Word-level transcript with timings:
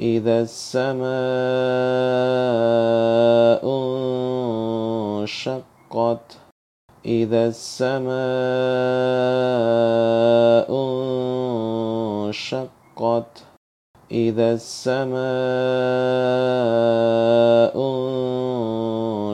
إذا 0.00 0.40
السماء 0.40 1.04
انشقت 5.22 6.38
إذا 7.06 7.46
السماء 7.46 8.14
انشقت 12.28 13.44
إذا 14.10 14.52
السماء 14.52 15.14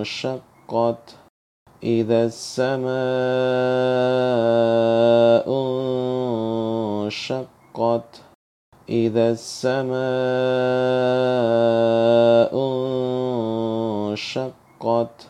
انشقت 0.01 1.17
إذا 1.83 2.25
السماء 2.25 2.91
انشقت. 7.07 8.30
إذا 8.91 9.30
السماء 9.30 10.00
انشقت 14.11 15.29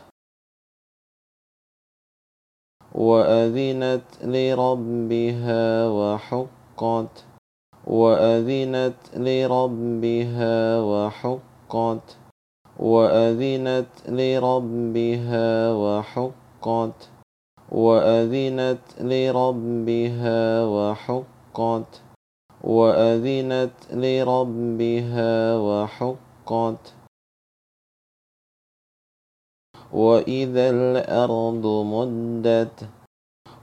وأذنت 2.95 4.03
لربها 4.25 5.89
وحقت 5.89 7.25
وأذنت 7.87 8.95
لربها 9.17 10.81
وحقت 10.81 12.17
وأذنت 12.79 13.87
لربها 14.09 15.73
وحقت 15.73 17.09
وأذنت 17.73 18.81
لربها 19.01 20.65
وحقت 20.65 22.10
وأذنت 22.65 23.77
لربها 23.93 25.57
وحقت. 25.57 26.95
وإذا 29.93 30.71
الأرض 30.71 31.67
مدت 31.67 32.89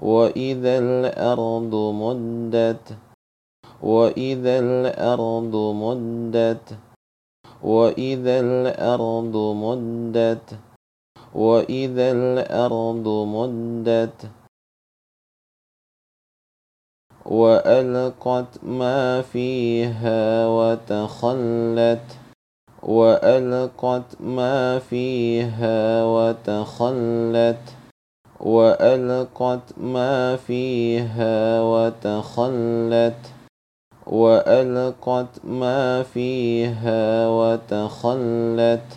وإذا 0.01 0.77
الأرض 0.77 1.75
مدت 1.75 2.97
وإذا 3.83 4.59
الأرض 4.59 5.55
مدت 5.55 6.77
وإذا 7.63 8.39
الأرض 8.39 9.35
مدت 9.35 10.59
وإذا 11.35 12.11
الأرض 12.11 13.07
مدت. 13.07 14.29
وألقت 17.27 18.63
ما 18.63 19.21
فيها 19.21 20.47
وتخلت 20.47 22.07
وألقت 22.83 24.21
ما 24.21 24.79
فيها 24.79 26.03
وتخلت 26.05 27.63
وألقت 28.39 29.77
ما 29.77 30.35
فيها 30.35 31.61
وتخلت 31.61 33.21
وألقت 34.07 35.45
ما 35.45 36.03
فيها 36.03 37.29
وتخلت 37.29 38.87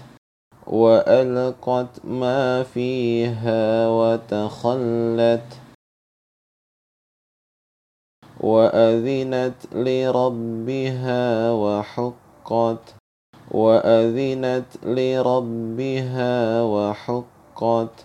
وألقت 0.66 2.04
ما 2.04 2.62
فيها 2.62 3.88
وتخلت. 3.88 5.69
وأذنت 8.40 9.74
لربها 9.74 11.52
وحقت 11.52 12.94
وأذنت 13.50 14.64
لربها 14.82 16.62
وحقت 16.62 18.04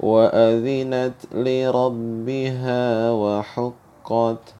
وأذنت 0.00 1.14
لربها 1.34 3.10
وحقت 3.12 4.54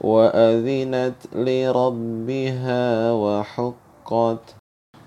وأذنت 0.00 1.14
لربها 1.32 3.12
وحقت 3.12 4.54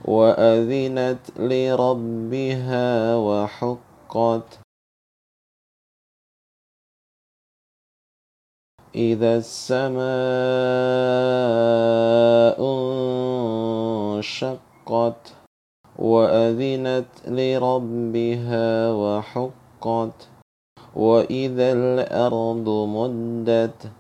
وأذنت 0.06 1.40
لربها 1.40 3.16
وحقت. 3.16 4.61
إذا 8.96 9.38
السماء 9.38 10.02
انشقت 14.18 15.34
وأذنت 16.00 17.06
لربها 17.28 18.92
وحقت 18.92 20.28
وإذا 20.96 21.72
الأرض 21.72 22.70
مدت 22.70 23.92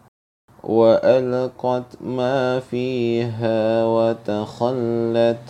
وألقت 0.64 2.02
ما 2.02 2.60
فيها 2.60 3.86
وتخلت 3.86 5.46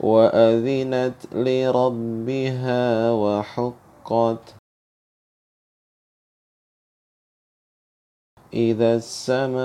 وأذنت 0.00 1.34
لربها 1.34 3.12
وحقت 3.12 4.57
إذا 8.54 8.94
السماء 8.94 9.58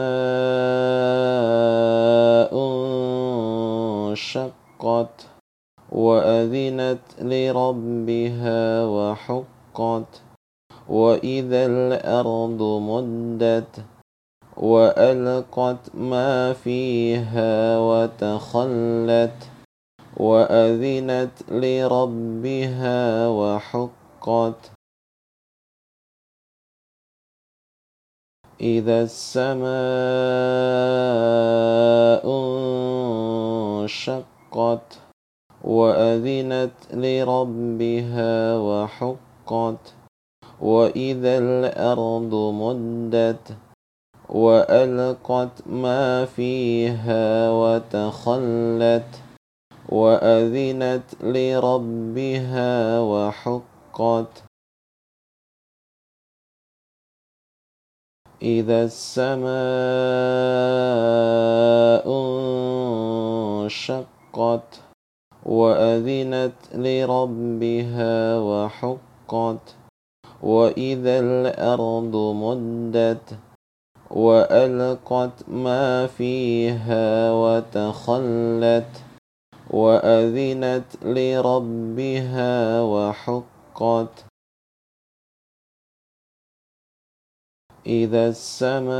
انشقت 4.11 5.27
وأذنت 5.91 6.99
لربها 7.21 8.85
وحقت 8.85 10.21
وإذا 10.89 11.65
الأرض 11.65 12.61
مدت 12.61 13.83
وألقت 14.57 15.95
ما 15.95 16.53
فيها 16.53 17.79
وتخلت 17.79 19.49
وأذنت 20.17 21.51
لربها 21.51 23.27
وحقت 23.27 24.72
إذا 28.61 29.01
السماء 29.01 29.73
انشقت 33.83 34.99
وأذنت 35.63 36.71
لربها 36.93 38.57
وحقت 38.57 39.93
وإذا 40.61 41.37
الأرض 41.37 42.35
مدت 42.35 43.55
وألقت 44.29 45.67
ما 45.67 46.25
فيها 46.25 47.51
وتخلت 47.51 49.21
وأذنت 49.89 51.03
لربها 51.23 52.99
وحقت 52.99 54.43
إذا 58.43 58.83
السماء 58.83 59.53
انشقت 63.63 64.79
وأذنت 65.45 66.53
لربها 66.73 68.39
وحقت 68.39 69.75
وإذا 70.43 71.19
الأرض 71.19 72.15
مدت 72.15 73.37
وألقت 74.11 75.49
ما 75.49 76.07
فيها 76.07 77.31
وتخلت 77.31 79.03
وأذنت 79.69 80.83
لربها 81.05 82.81
وحقت 82.81 84.25
إذا 87.87 88.27
السماء 88.27 88.93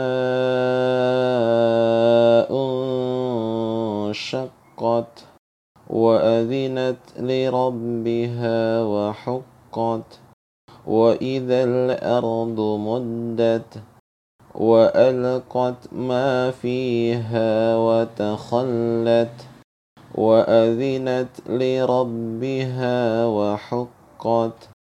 انشقت 4.10 5.26
وأذنت 5.90 6.98
لربها 7.20 8.84
وحقت 8.84 10.20
وإذا 10.88 11.64
الأرض 11.64 12.60
مدت 12.60 13.82
وألقت 14.56 15.94
ما 15.94 16.52
فيها 16.52 17.78
وتخلت 17.78 19.48
وأذنت 20.16 21.50
لربها 21.50 23.26
وحقت 23.26 24.73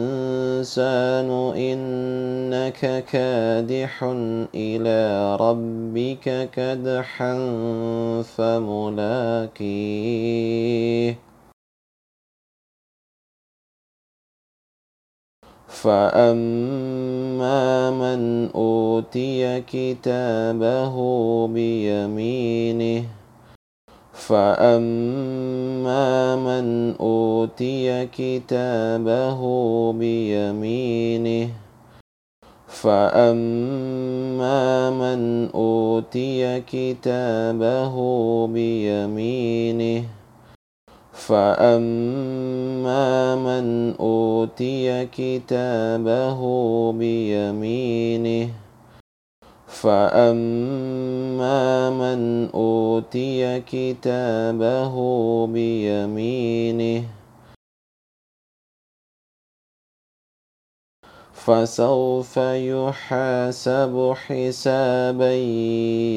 إنك 1.56 3.04
كادح 3.12 4.04
إلى 4.56 5.36
ربك 5.36 6.50
كدحا 6.56 7.34
فملاقيه. 8.24 9.52
فأما 15.68 17.12
من 17.92 18.50
أوتي 18.56 19.62
كتابه 19.62 20.96
بيمينه 21.48 23.21
فأما 24.28 26.06
من 26.36 26.96
أوتي 27.00 28.06
كتابه 28.06 29.42
بيمينه 29.94 31.50
فأما 32.68 34.60
من 34.90 35.50
أوتي 35.56 36.62
كتابه 36.62 37.96
بيمينه 38.48 40.04
فأما 41.14 43.06
من 43.36 43.96
أوتي 44.00 45.06
كتابه 45.06 46.40
بيمينه 46.92 48.50
فأما 49.82 51.60
من 51.90 52.50
أوتي 52.54 53.60
كتابه 53.60 54.96
بيمينه 55.48 57.04
فسوف 61.34 62.38
يحاسب 62.38 64.14
حسابا 64.16 65.34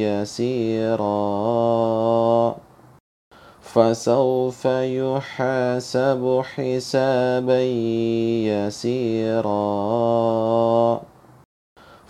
يسيرا 0.04 1.14
فسوف 3.60 4.64
يحاسب 4.64 6.42
حسابا 6.44 7.60
يسيرا 8.44 9.54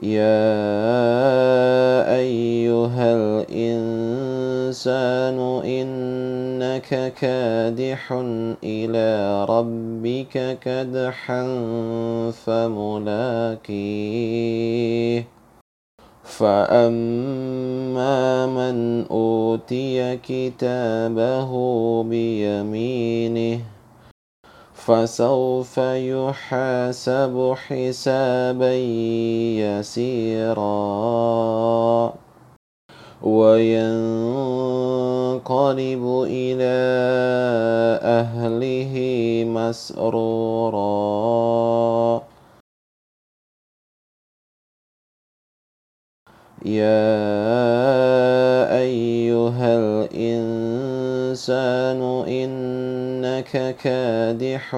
يا 0.02 0.56
أيها 2.16 3.16
الإنسان 3.16 3.86
إنك 5.64 7.12
كادح 7.20 8.12
إلى 8.64 9.44
ربك 9.44 10.58
كدحا 10.60 11.42
فملاقيه. 12.30 13.66
فأما 16.38 18.16
من 18.46 19.06
أوتي 19.10 20.16
كتابه 20.16 21.50
بيمينه 22.02 23.60
فسوف 24.74 25.78
يحاسب 25.78 27.54
حسابا 27.66 28.74
يسيرا 29.64 30.66
وينقلب 33.22 34.44
إلى 36.28 36.76
أهله 38.02 38.94
مسرورا 39.48 41.06
يا 46.66 47.06
أيها 48.78 49.78
الإنسان 49.78 52.00
إنك 52.28 53.76
كادح 53.76 54.74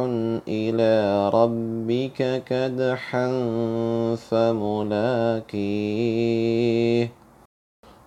إلى 0.48 1.28
ربك 1.34 2.42
كدحا 2.46 3.26
فملاقيه 4.30 5.48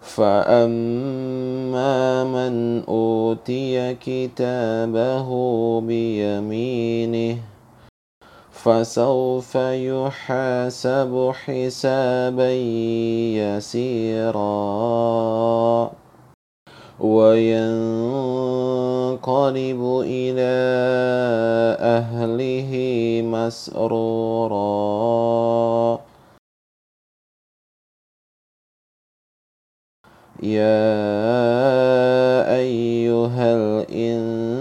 فأما 0.02 2.24
من 2.24 2.84
أوتي 2.88 3.94
كتابه 3.94 5.30
بيمينه 5.82 7.38
فسوف 8.64 9.56
يحاسب 9.56 11.32
حسابا 11.34 12.52
يسيرا 13.58 14.42
وينقلب 17.00 17.72
إلى 20.06 20.54
أهله 21.98 22.72
مسرورا. 23.26 24.62
يا 30.44 30.82
أيها 32.56 33.48
الإنسان 33.56 34.61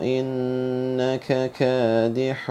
إنك 0.03 1.51
كادح 1.51 2.49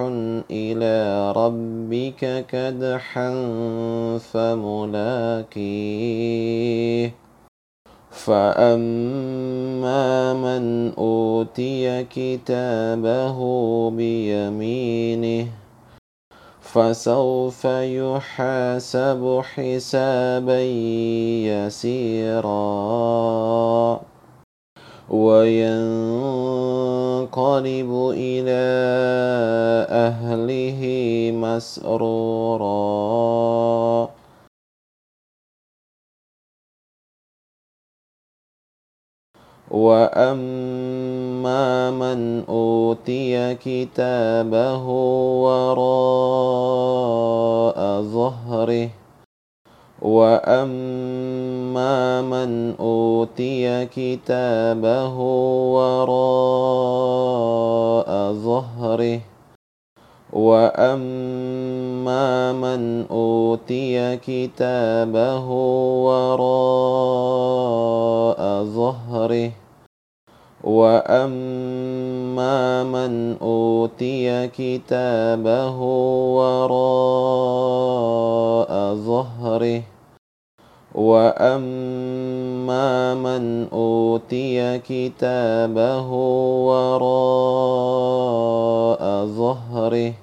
إلى 0.51 1.33
ربك 1.33 2.47
كدحا 2.49 3.31
فملاقيه. 4.33 5.55
فأما 8.25 10.05
من 10.35 10.93
أوتي 10.99 12.05
كتابه 12.05 13.39
بيمينه 13.91 15.47
فسوف 16.61 17.65
يحاسب 17.65 19.41
حسابا 19.55 20.61
يسيرا 21.53 22.55
وينقلب 25.11 26.51
إلى 28.17 28.65
أهله 29.91 30.81
مسرورا 31.35 32.65
وأما 39.75 41.67
من 41.91 42.45
أوتي 42.49 43.55
كتابه 43.55 44.87
وراء 45.43 46.95
ظهره 48.03 48.89
وأما 50.03 51.93
من 52.23 52.75
أوتي 52.81 53.87
كتابه 53.87 55.19
وراء 55.75 56.11
ظهره 58.33 59.21
وأما 60.33 61.83
من 62.53 63.07
أوتي 63.11 64.17
كتابه 64.17 65.51
وراء 66.07 66.45
ظهره 68.65 69.64
وأما 70.65 72.57
من 72.85 73.37
أوتي 73.43 74.49
كتابه 74.49 75.77
وراء 76.37 77.85
ظهره 78.95 79.83
وأما 80.95 82.45
من 83.15 83.69
أوتي 83.73 84.79
كتابه 84.79 86.11
وراء 86.69 87.05
ظهره 89.27 90.15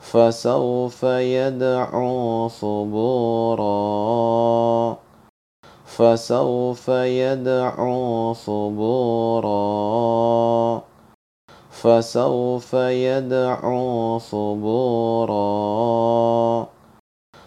فسوف 0.00 1.02
يدعو 1.04 2.48
صبورا 2.48 3.70
فسوف 6.00 6.88
يدعو 6.88 8.32
صبورا 8.32 9.50
فسوف 11.70 12.74
يدعو 12.74 14.18
صبورا 14.18 15.36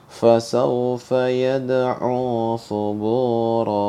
فسوف 0.10 1.12
يدعو 1.12 2.58
صبورا 2.58 3.86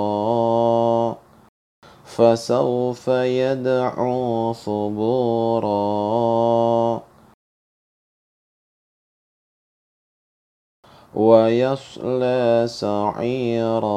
فسوف 2.04 3.08
يدعو 3.08 4.52
صبورا 4.52 5.74
ويصلى 11.16 12.64
سعيرا. 12.68 13.90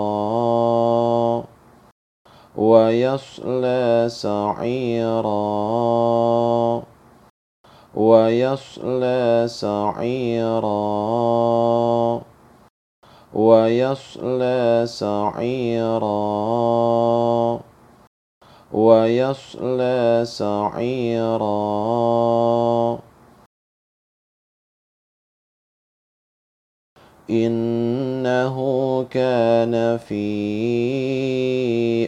ويصلى 2.58 4.08
سعيرا. 4.10 5.32
ويصلى 7.96 9.48
سعيرا. 9.48 10.68
ويصلى 13.34 14.86
سعيرا. 14.88 16.10
ويصلى 18.74 20.26
سعيرا. 20.26 21.48
إنه 27.30 28.56
كان 29.04 29.98
في 29.98 30.28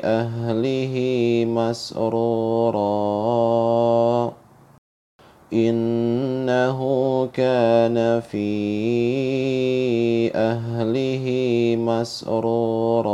أهله 0.04 0.96
مسرورا. 1.48 2.80
إنه 5.54 6.80
كان 7.34 8.22
في 8.32 8.52
أهله 10.36 11.26
مسرورا. 11.80 13.10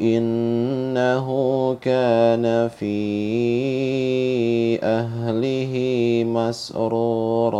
إنه 0.00 1.26
كان 1.82 2.68
في 2.68 2.96
أهله 4.82 5.74
مسرورا. 6.26 7.56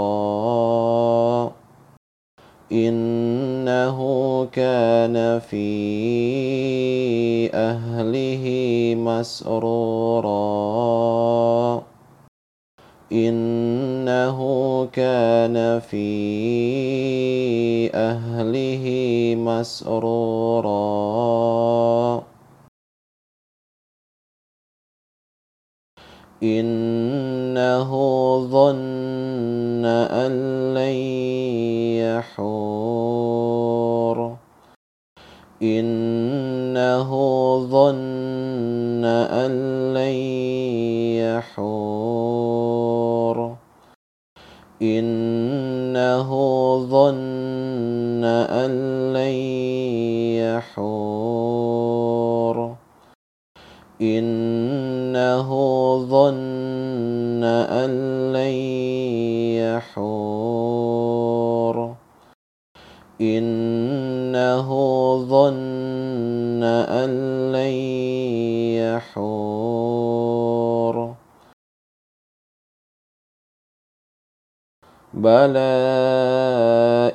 إنه 2.73 3.99
كان 4.52 5.38
في 5.38 5.66
أهله 7.54 8.44
مسرورا. 8.99 10.26
إنه 13.12 14.38
كان 14.92 15.80
في 15.80 16.11
أهله 17.94 18.85
مسرورا. 19.38 20.66
إنه 26.43 27.90
ظن 28.50 29.85
أن 29.85 30.33
لن 30.75 30.97
يحور. 32.37 34.37
إنه 35.62 37.11
ظن 37.71 39.05
أن 39.05 39.52
لن 39.95 40.14
يحور. 41.25 42.37
إنه 44.83 46.31
ظن 46.90 48.25
أن 48.25 48.73
لن 49.12 49.35
يحور. 50.45 52.05
إنه 54.00 55.49
ظن 56.11 57.45
أن 57.45 57.91
لن 58.33 58.55
يحور. 59.87 61.95
إنه 63.21 64.69
ظن 65.29 66.62
أن 66.62 67.11
لن 67.53 67.73
يحور. 68.85 70.46
بلى 75.16 75.73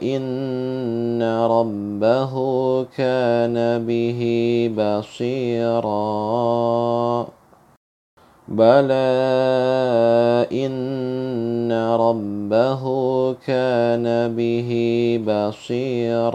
إن 0.04 1.24
ربه 1.24 2.34
كان 2.98 3.86
به 3.86 4.22
بصيرا. 4.78 5.92
بلى 8.48 9.08
إن 10.52 11.72
ربه 11.72 12.84
كان 13.34 14.36
به 14.36 14.72
بصيرا. 15.28 16.32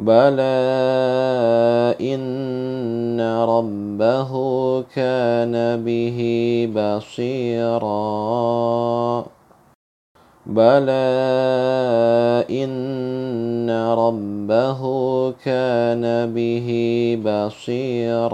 بلى 0.00 0.56
إن 2.00 3.20
ربه 3.20 4.32
كان 4.96 5.84
به 5.84 6.18
بصيرا. 6.76 7.90
بلى 10.46 11.06
إن 12.50 13.70
ربه 13.70 14.80
كان 15.44 16.32
به 16.34 16.68
بصيرا. 17.24 18.30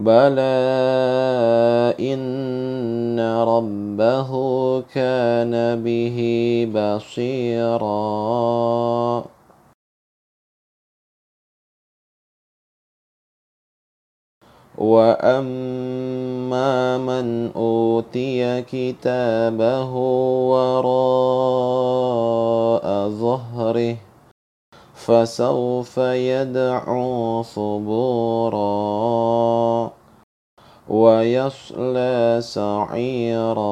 بلى 0.00 0.56
إن 2.00 3.20
ربه 3.20 4.30
كان 4.80 5.82
به 5.84 6.18
بصيرا 6.74 7.90
وأما 14.78 16.98
من 16.98 17.50
أوتي 17.56 18.62
كتابه 18.62 19.94
وراء 20.50 21.48
ظهره 23.08 23.96
فسوف 25.10 25.98
يدعو 25.98 27.42
ثبورا 27.42 28.60
ويصلى 30.88 32.38
سعيرا. 32.40 33.64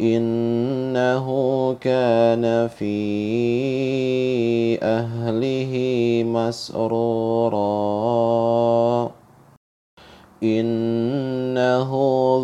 إنه 0.00 1.26
كان 1.80 2.68
في 2.68 2.98
أهله 4.82 5.72
مسرورا. 6.26 7.60
إنه 10.42 11.90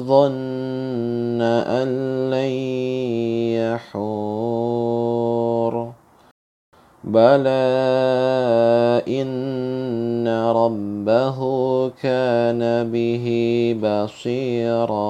ظن 0.07 1.41
أن 1.43 1.89
لن 2.31 2.53
يحور. 3.73 4.57
بلى 7.07 7.67
إن 9.09 10.29
ربه 10.29 11.39
كان 12.03 12.91
به 12.91 13.27
بصيرا 13.83 15.07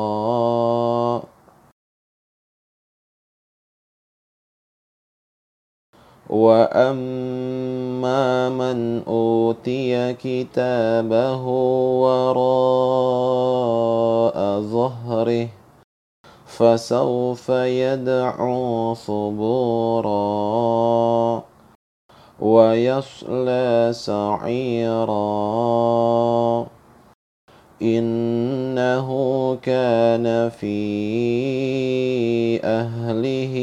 وأما 6.30 8.48
من 8.48 9.02
أوتي 9.08 10.14
كتابه 10.14 11.46
وراء 12.02 13.16
ظهره 14.60 15.48
فسوف 16.46 17.48
يدعو 17.48 18.94
ثبورا 18.94 20.16
ويصلى 22.40 23.90
سعيرا. 23.92 25.16
إنه 27.82 29.08
كان 29.62 30.48
في 30.48 30.76
أهله 32.64 33.54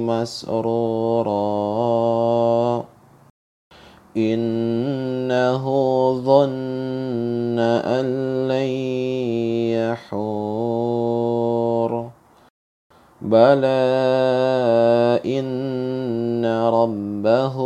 مسرورا. 0.00 1.38
إنه 4.16 5.64
ظن 6.24 7.58
أن 7.58 8.04
لن 8.48 8.68
يحور. 9.76 11.57
بلى 13.22 13.78
إن 15.26 16.46
ربه 16.46 17.56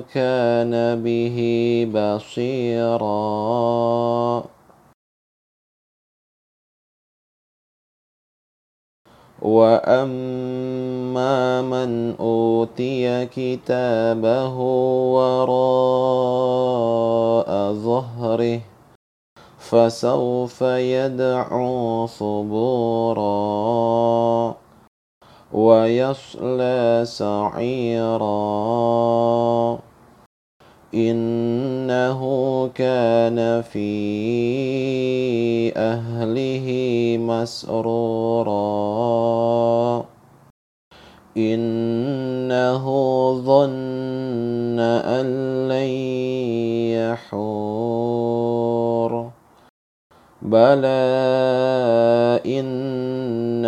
كان 0.00 1.02
به 1.02 1.38
بصيرا 1.94 3.12
وأما 9.42 11.62
من 11.62 12.14
أوتي 12.20 13.26
كتابه 13.26 14.56
وراء 15.12 16.32
ظهره 17.72 18.60
فسوف 19.58 20.62
يدعو 20.62 22.06
ثبورا 22.06 23.22
ويصلى 25.52 27.02
سعيرا. 27.06 28.28
إنه 30.94 32.20
كان 32.74 33.62
في 33.62 33.92
أهله 35.76 36.68
مسرورا. 37.20 38.52
إنه 41.36 42.84
ظن 43.44 44.78
أن 44.80 45.26
لن 45.68 45.88
يحور. 47.32 49.30
بلى 50.42 51.02
إن 52.46 53.66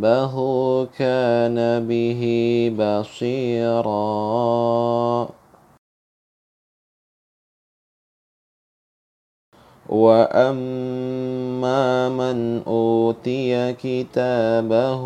ربه 0.00 0.88
كان 0.98 1.86
به 1.88 2.22
بصيرا. 2.78 4.00
واما 9.88 12.08
من 12.08 12.62
اوتي 12.66 13.72
كتابه 13.72 15.04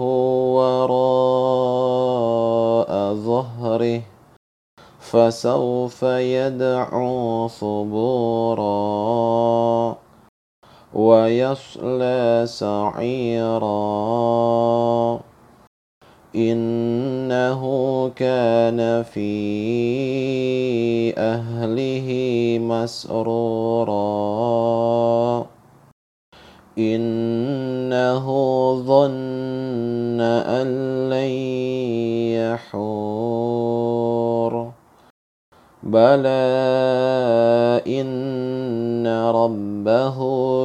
وراء 0.54 0.94
ظهره 3.14 4.02
فسوف 5.00 6.02
يدعو 6.02 7.48
ثبورا. 7.48 8.64
ويصلى 10.94 12.44
سعيرا. 12.46 13.70
إنه 16.36 17.62
كان 18.16 19.02
في 19.02 21.18
أهله 21.18 22.08
مسرورا. 22.60 23.94
إنه 26.78 28.26
ظن 28.86 30.20
أن 30.20 30.66
لن 31.10 31.30
يحور. 32.74 34.73
بلى 35.84 36.44
ان 37.86 39.06
ربه 39.06 40.18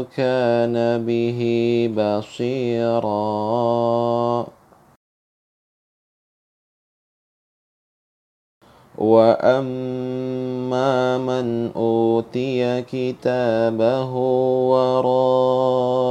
كان 0.04 1.06
به 1.06 1.40
بصيرا 1.98 3.10
واما 8.98 10.08
من 11.18 11.72
اوتي 11.76 12.82
كتابه 12.82 14.14
وراء 14.72 16.10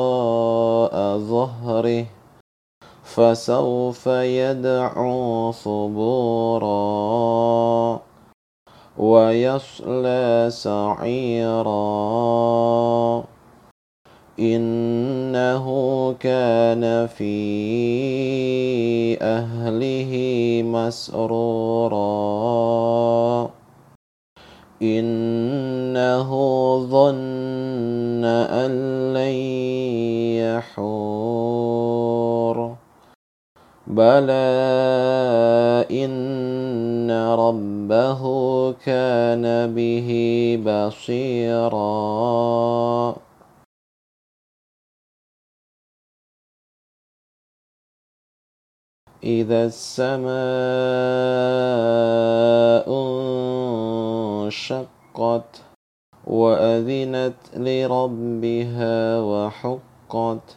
ظهره 1.18 2.06
فسوف 3.04 4.06
يدعو 4.06 5.52
ثبورا 5.52 6.68
ويصلى 8.98 10.46
سعيرا. 10.50 11.74
إنه 14.40 15.66
كان 16.20 17.06
في 17.06 17.38
أهله 19.22 20.12
مسرورا. 20.64 21.98
إنه 24.82 26.30
ظن 26.90 28.24
أن 28.24 28.70
لن 29.14 29.34
يحور. 30.38 30.97
بلى 33.88 34.48
ان 35.90 37.10
ربه 37.10 38.22
كان 38.72 39.74
به 39.74 40.08
بصيرا 40.66 41.88
إذا 49.24 49.64
السماء 49.64 50.28
انشقت 54.46 55.62
وأذنت 56.26 57.34
لربها 57.56 59.20
وحقت 59.20 60.56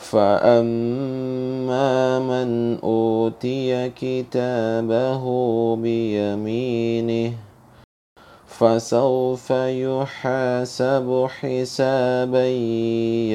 فأما 0.00 1.88
من 2.18 2.78
أوتي 2.82 3.88
كتابه 3.88 5.24
بيمينه 5.76 7.32
فسوف 8.46 9.50
يحاسب 9.50 11.26
حسابا 11.28 12.46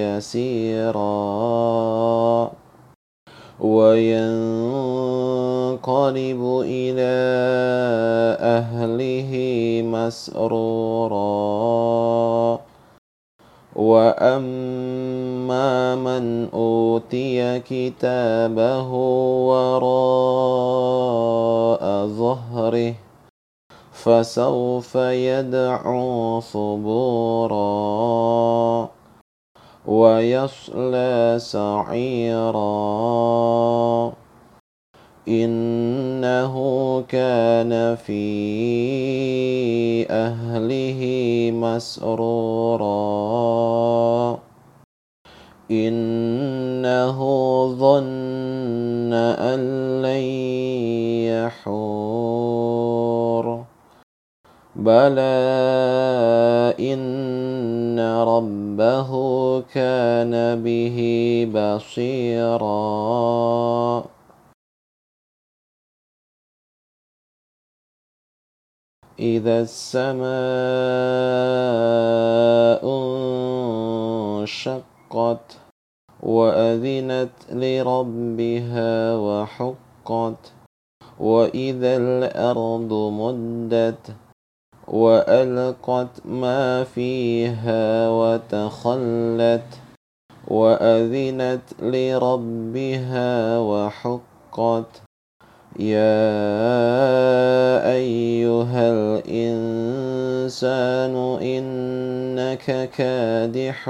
يسيرا 0.02 1.06
وينقلب 3.60 4.82
إلى 6.66 7.16
اهله 8.40 9.32
مسرورا 9.86 11.16
واما 13.76 15.66
من 15.96 16.50
اوتي 16.54 17.60
كتابه 17.60 18.92
وراء 19.48 20.56
ظهره 22.08 22.96
فسوف 23.92 24.96
يدعو 24.96 26.42
ثبورا 26.42 27.66
ويصلى 29.88 31.36
سعيرا 31.40 32.66
إنه 35.28 36.54
كان 37.02 37.96
في 37.96 38.26
أهله 40.10 41.02
مسرورا. 41.54 42.86
إنه 45.72 47.20
ظن 47.80 49.14
أن 49.14 49.60
لن 50.02 50.24
يحور. 51.66 53.64
بلى 54.76 55.36
إن 56.80 58.00
ربه 58.00 59.12
كان 59.62 60.64
به 60.64 60.98
بصيرا. 61.56 62.66
إذا 69.26 69.62
السماء 69.62 70.26
انشقت 74.42 75.48
وأذنت 76.24 77.30
لربها 77.52 79.16
وحقت 79.16 80.42
وإذا 81.20 81.98
الأرض 81.98 82.94
مدت 82.94 84.16
وألقت 84.88 86.26
ما 86.26 86.84
فيها 86.84 88.10
وتخلت 88.10 89.70
وأذنت 90.48 91.82
لربها 91.82 93.60
وحقت 93.60 95.05
يا 95.80 96.32
أيها 97.92 98.92
الإنسان 99.26 101.16
إنك 101.42 102.90
كادح 102.98 103.90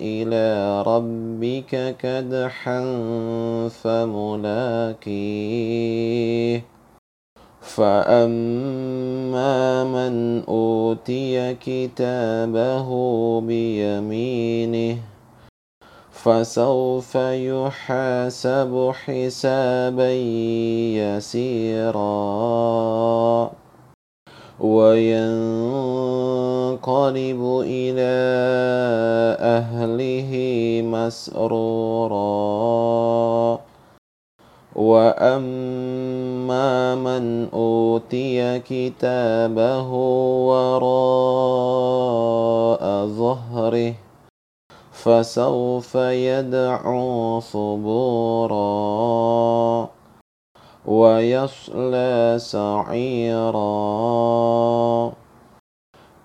إلى 0.00 0.82
ربك 0.82 1.96
كدحا 1.98 2.80
فملاقيه. 3.68 4.96
فأما 7.60 9.04
من 9.84 10.42
أوتي 10.48 11.54
كتابه 11.54 12.88
بيمينه 13.40 14.98
فسوف 16.26 17.14
يحاسب 17.14 18.92
حسابا 19.04 20.10
يسيرا 20.98 22.06
وينقلب 24.60 25.00
إلى 27.62 28.16
أهله 29.40 30.32
مسرورا 30.82 32.16
وأما 34.76 36.94
من 36.94 37.48
أوتي 37.54 38.58
كتابه 38.58 39.88
وراء 40.48 40.86
ظهره 43.06 44.05
فسوف 45.06 45.94
يدعو 45.94 47.40
ثبورا 47.40 48.56
ويصلى 50.86 52.36
سعيرا. 52.38 53.62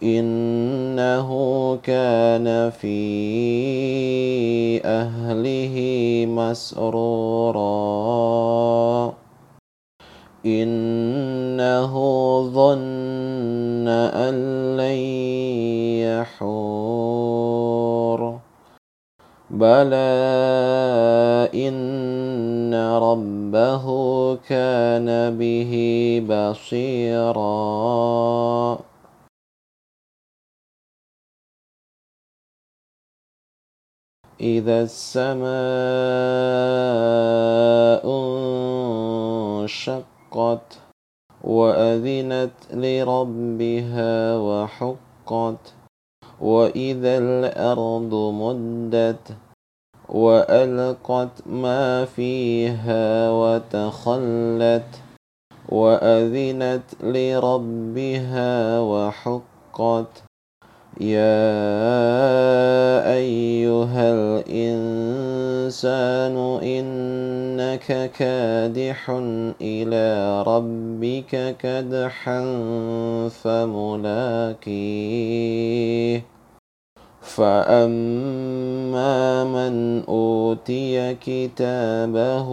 إنه 0.04 1.30
كان 1.84 2.70
في 2.70 3.02
أهله 4.86 5.76
مسرورا. 6.30 7.62
إنه 10.46 11.94
ظن 12.54 13.88
أن 13.88 14.36
لن 14.78 14.98
يحور. 16.42 18.41
بلى 19.52 20.12
إن 21.54 22.74
ربه 22.74 23.86
كان 24.36 25.38
به 25.38 25.74
بصيرا 26.30 27.52
إذا 34.42 34.82
السماء 34.82 35.52
انشقت 39.62 40.80
وأذنت 41.44 42.52
لربها 42.74 44.38
وحقت 44.38 45.81
وإذا 46.42 47.18
الأرض 47.18 48.14
مدت 48.34 49.26
وألقت 50.10 51.48
ما 51.48 52.06
فيها 52.06 53.32
وتخلت 53.32 54.92
وأذنت 55.70 57.04
لربها 57.04 58.80
وحقت 58.80 60.24
يا 61.00 61.48
أيها 63.14 64.14
الإنسان 64.44 66.36
إنك 66.64 68.12
كادح 68.12 69.10
إلى 69.62 70.44
ربك 70.44 71.56
كدحا 71.60 72.42
فملاقيه 73.44 75.02
فأما 77.22 79.14
من 79.44 80.04
أوتي 80.04 81.14
كتابه 81.14 82.50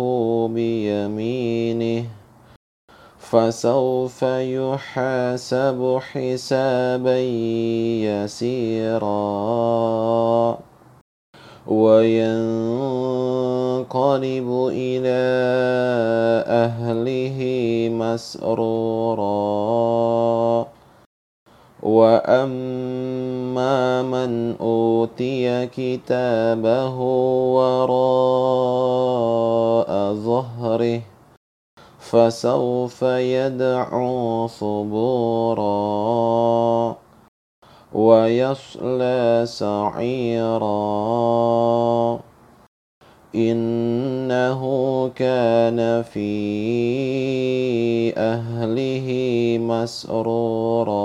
بيمينه 0.48 2.04
فسوف 3.30 4.22
يحاسب 4.22 6.00
حسابا 6.00 7.18
يسيرا 8.08 9.08
وينقلب 11.66 13.08
إلى 14.72 15.20
أهله 16.64 17.38
مسرورا 17.92 19.28
وأما 21.82 23.76
من 24.02 24.56
أوتي 24.60 25.66
كتابه 25.66 26.96
وراء 27.56 27.88
ظهره 30.14 31.17
فسوف 32.08 33.02
يدعو 33.02 34.48
ثبورا 34.48 35.66
ويصلى 37.92 39.44
سعيرا. 39.46 40.68
إنه 43.34 44.62
كان 45.08 46.02
في 46.02 46.28
أهله 48.16 49.08
مسرورا. 49.60 50.96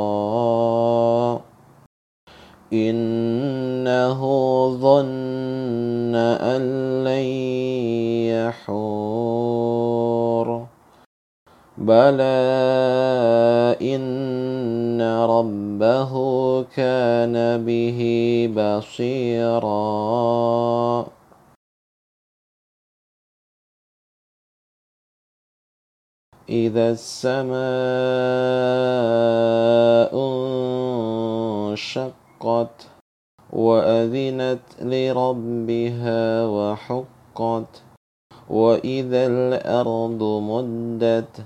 إنه 2.73 4.21
ظن 4.81 6.15
أن 6.15 6.61
لن 7.03 7.27
يحور. 8.63 9.53
بلى 11.87 12.39
إن 13.81 15.01
ربه 15.01 16.13
كان 16.63 17.65
به 17.65 17.99
بصيرا 18.57 19.73
إذا 26.49 26.91
السماء 26.91 27.63
انشقت 31.73 32.87
وأذنت 33.53 34.59
لربها 34.81 36.45
وحقت 36.45 37.81
وإذا 38.49 39.25
الأرض 39.25 40.23
مدت 40.23 41.45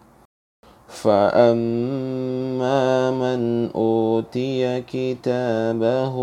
فأما 1.01 2.81
من 3.11 3.69
أوتي 3.75 4.81
كتابه 4.81 6.15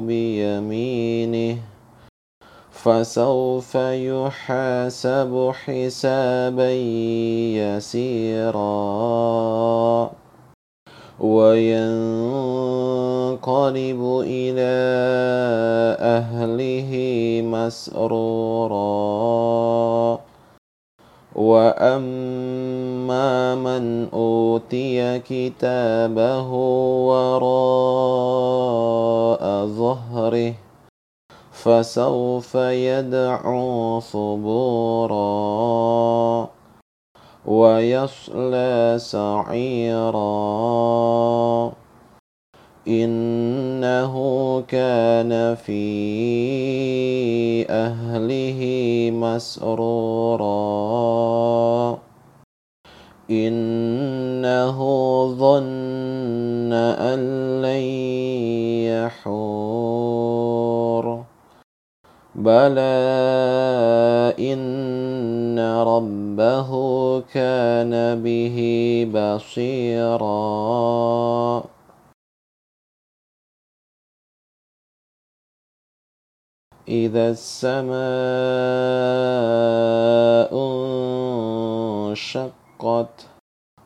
بيمينه 0.00 1.58
فسوف 2.70 3.74
يحاسب 3.74 5.52
حسابا 5.64 6.70
يسيرا 7.62 8.64
وينقلب 11.20 12.60
إلى 14.26 14.74
أهله 16.00 16.90
مسرورا 17.44 19.04
وأما 21.34 23.24
من 23.54 24.08
أوتي 24.12 25.18
كتابه 25.18 26.50
وراء 27.10 27.44
ظهره 29.66 30.54
فسوف 31.52 32.54
يدعو 32.54 34.00
ثبورا 34.00 35.24
ويصلى 37.46 38.94
سعيرا 38.98 40.24
إنه 42.88 44.14
كان 44.60 45.54
في 45.54 47.66
أهله 47.70 48.60
مسرورا. 49.14 50.44
إنه 53.30 54.78
ظن 55.38 56.72
أن 56.72 57.20
لن 57.62 57.84
يحور. 59.24 61.24
بلى 62.34 63.04
إن 64.38 65.58
ربه 65.58 66.70
كان 67.20 68.22
به 68.22 68.56
بصيراً. 69.14 70.73
إذا 76.94 77.30
السماء 77.30 77.94
انشقت 82.10 83.16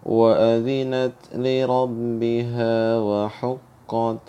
وأذنت 0.07 1.12
لربها 1.35 2.99
وحقت 2.99 4.25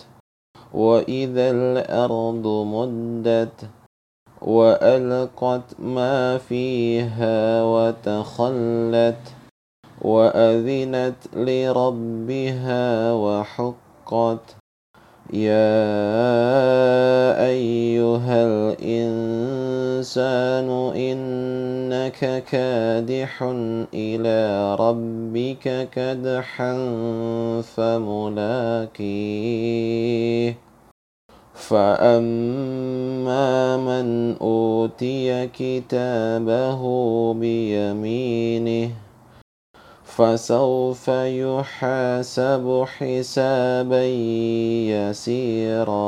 وإذا 0.73 1.51
الأرض 1.51 2.45
مدت 2.47 3.57
وألقت 4.41 5.79
ما 5.79 6.37
فيها 6.37 7.63
وتخلت 7.63 9.23
وأذنت 10.01 11.35
لربها 11.35 13.13
وحقت 13.13 14.58
يا 15.33 15.85
أيها 17.45 18.45
الإنسان 18.79 20.69
إنك 20.95 22.43
كادح 22.51 23.43
إلى 23.93 24.75
ربك 24.75 25.89
كدحا 25.93 26.73
فملاقيه. 27.61 28.89
فأما 31.53 32.97
من 33.77 34.35
أوتي 34.41 35.47
كتابه 35.47 36.81
بيمينه 37.33 38.91
فسوف 40.19 41.07
يحاسب 41.07 42.85
حسابا 42.97 44.03
يسيرا 44.91 45.99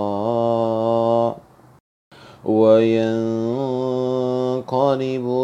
وينقلب 2.46 2.86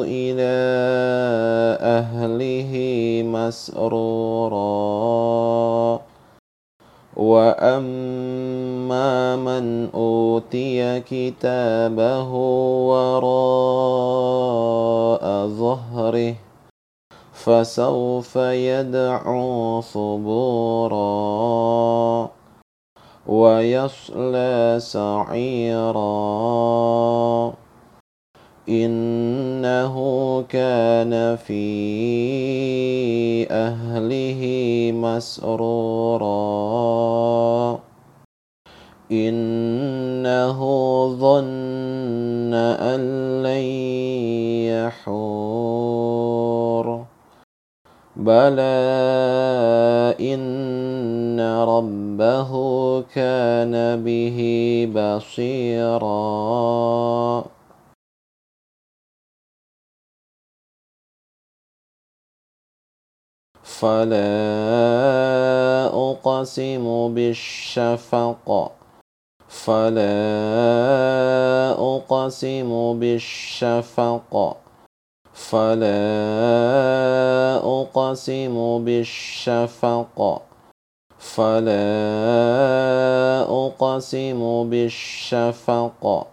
إلى 0.08 0.58
أهله 1.80 2.74
مسرورا 3.24 4.58
وأما 7.18 9.36
من 9.36 9.90
أوتي 9.96 11.00
كتابه 11.00 12.32
وراء 12.90 13.28
ظهره 15.48 16.47
فسوف 17.48 18.36
يدعو 18.36 19.82
ثبورا 19.82 20.98
ويصلى 23.28 24.76
سعيرا. 24.80 26.04
إنه 28.70 29.96
كان 30.50 31.36
في 31.36 31.68
أهله 33.52 34.42
مسرورا. 34.94 36.28
إنه 39.12 40.60
ظن 41.20 42.54
أن 42.54 43.00
لن 43.44 43.64
يحور. 45.08 46.67
بلى 48.18 48.78
إن 50.20 51.40
ربه 51.40 52.52
كان 53.16 54.04
به 54.04 54.40
بصيرا 54.96 56.08
فلا 63.64 64.28
أقسم 65.94 67.14
بالشفق 67.14 68.72
فلا 69.48 70.12
أقسم 71.72 73.00
بالشفق 73.00 74.58
فلا 75.38 76.02
أقسم 77.64 78.86
بالشفق. 78.86 80.42
فلا 81.20 81.78
أقسم 83.50 84.70
بالشفق. 84.70 86.28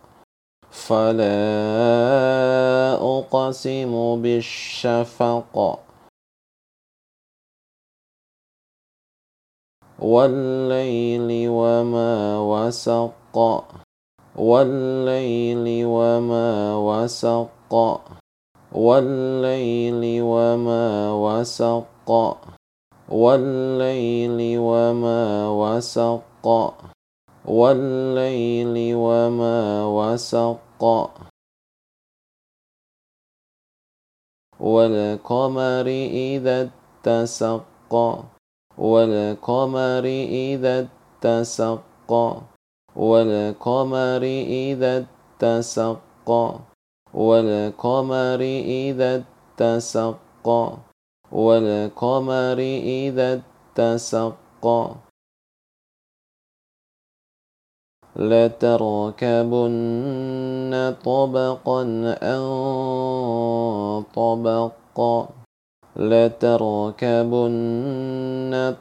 فلا 0.71 1.37
أقسم 3.01 4.23
بالشفق. 4.23 5.79
والليل 9.99 11.49
وما 11.49 12.39
وسق. 12.39 13.65
والليل 14.37 15.85
وما 15.85 16.77
وسق. 16.77 18.01
والليل 18.75 20.23
وما 20.23 21.13
وسق. 21.13 22.11
والليل 23.09 24.59
وما 24.59 25.49
وسق. 25.49 26.47
والليل 27.49 28.95
وما 28.95 29.85
وسق. 29.87 30.85
والقمر 34.61 35.87
إذا 36.11 36.71
اتسق. 36.71 37.95
والقمر 38.79 40.05
إذا 40.29 40.89
اتسق. 40.89 42.13
والقمر 42.97 44.23
إذا 44.47 45.07
اتسق. 45.43 46.31
والقمر 47.15 48.41
إذا 48.41 49.25
اتسق 49.61 50.79
والقمر 51.33 52.59
إذا 52.59 53.43
اتسق. 53.79 54.95
لتركبن 58.17 59.35
طبقا 61.05 61.81
عن 62.23 62.43
طبق. 64.15 65.25
لتركبن 65.97 67.35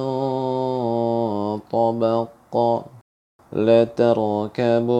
طبق. 1.73 2.83
لتركبن 3.53 4.91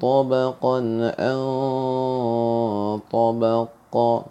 طبقا 0.00 0.78
عن 1.18 1.38
طبق. 3.12 4.22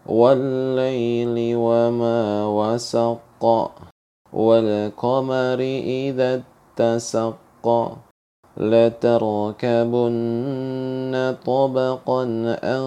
والليل 0.06 1.56
وما 1.56 2.46
وسق 2.46 3.72
والقمر 4.34 5.60
إذا 5.86 6.42
اتسق 6.42 7.98
لتركبن 8.58 9.96
طبقا 11.46 12.24
أن 12.64 12.86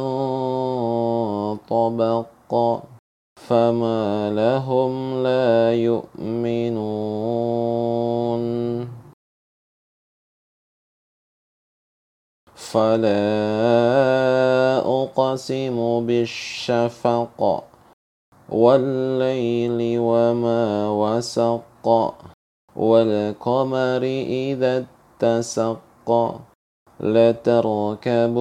طبق 1.68 2.52
فما 3.48 4.30
لهم 4.30 5.22
لا 5.22 5.74
يؤمنون 5.74 7.18
فلا 12.54 13.28
أقسم 15.18 16.06
بالشفق 16.06 17.64
والليل 18.48 19.98
وما 19.98 20.90
وسق 20.90 22.14
والقمر 22.76 24.02
إذا 24.46 24.86
اتسق 24.86 26.40
لتركبن 27.00 28.38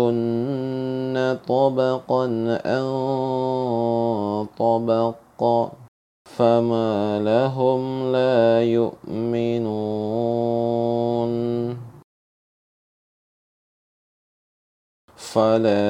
طبقا 1.48 2.26
أن 2.66 2.86
طبق 4.58 5.42
فما 6.38 7.20
لهم 7.20 8.12
لا 8.12 8.64
يؤمنون 8.64 9.78
فلا 15.34 15.84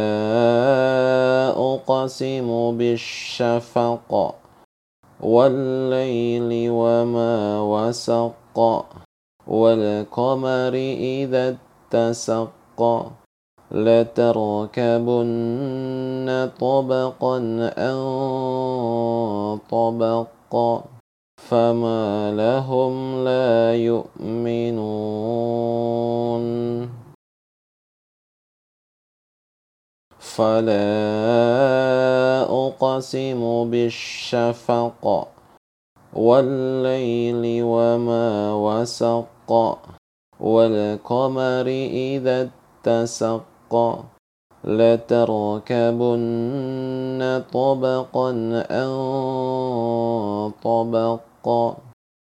أقسم 1.74 2.78
بالشفق 2.78 4.36
والليل 5.22 6.70
وما 6.72 7.62
وسق 7.62 8.86
والقمر 9.48 10.74
إذا 11.00 11.58
اتسق 11.94 13.12
لتركبن 13.72 15.08
طبقا 16.60 17.38
أن 17.78 17.98
طبق 19.70 20.82
فما 21.50 22.32
لهم 22.32 23.24
لا 23.24 23.76
يؤمنون 23.76 25.38
فلا 30.38 30.86
أقسم 32.46 33.42
بالشفق 33.72 35.28
والليل 36.14 37.64
وما 37.64 38.54
وسق 38.54 39.52
والقمر 40.40 41.68
إذا 42.14 42.50
اتسق 42.86 43.74
لتركبن 44.64 46.02
طبقا 47.54 48.30
أن 48.72 48.92
طبق 50.64 51.46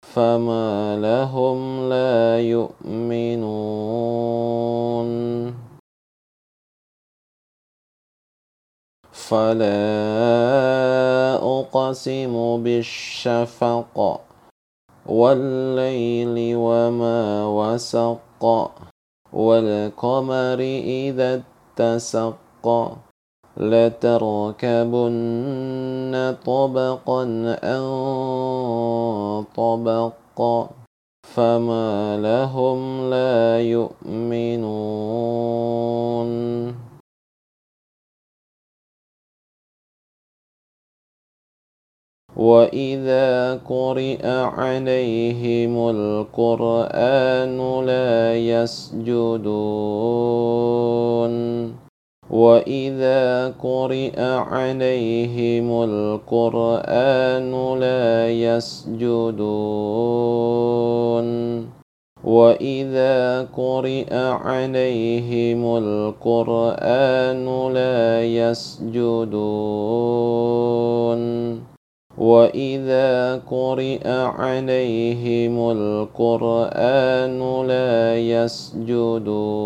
فما 0.01 0.97
لهم 0.97 1.89
لا 1.89 2.39
يؤمنون 2.39 4.10
فلا 9.30 9.77
أقسم 11.38 12.63
بالشفق 12.63 14.21
والليل 15.05 16.55
وما 16.55 17.45
وسق 17.45 18.43
والقمر 19.34 20.59
إذا 21.05 21.41
اتسق 21.41 22.65
لتركبن 23.57 24.95
طبقا 26.45 27.23
أن 27.63 27.84
طبق 29.55 30.39
فما 31.23 32.17
لهم 32.17 33.09
لا 33.09 33.61
يؤمنون 33.61 35.30
وإذا 42.39 43.59
قرئ 43.67 44.23
عليهم 44.23 45.89
القرآن 45.89 47.59
لا 47.85 48.35
يسجدون 48.37 49.79
وإذا 52.31 53.47
قرئ 53.63 54.21
عليهم 54.21 55.83
القرآن 55.83 57.51
لا 57.79 58.29
يسجدون 58.31 59.49
وإذا 62.23 63.41
قرئ 63.41 64.13
عليهم 64.15 65.77
القرآن 65.77 67.45
لا 67.73 68.23
يسجدون 68.23 69.69
وإذا 72.20 73.36
قرئ 73.47 74.07
عليهم 74.07 75.72
القرآن 75.72 77.39
لا 77.67 78.20
يسجدون 78.20 79.59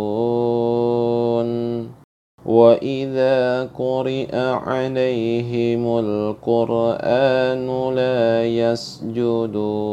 وإذا 2.45 3.63
قرئ 3.63 4.35
عليهم 4.35 5.99
القرآن 5.99 7.67
لا 7.95 8.45
يسجدون 8.45 9.83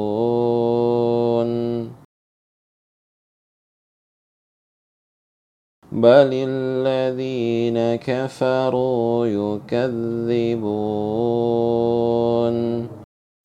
بل 5.93 6.31
الذين 6.33 7.97
كفروا 7.97 9.27
يكذبون 9.27 11.01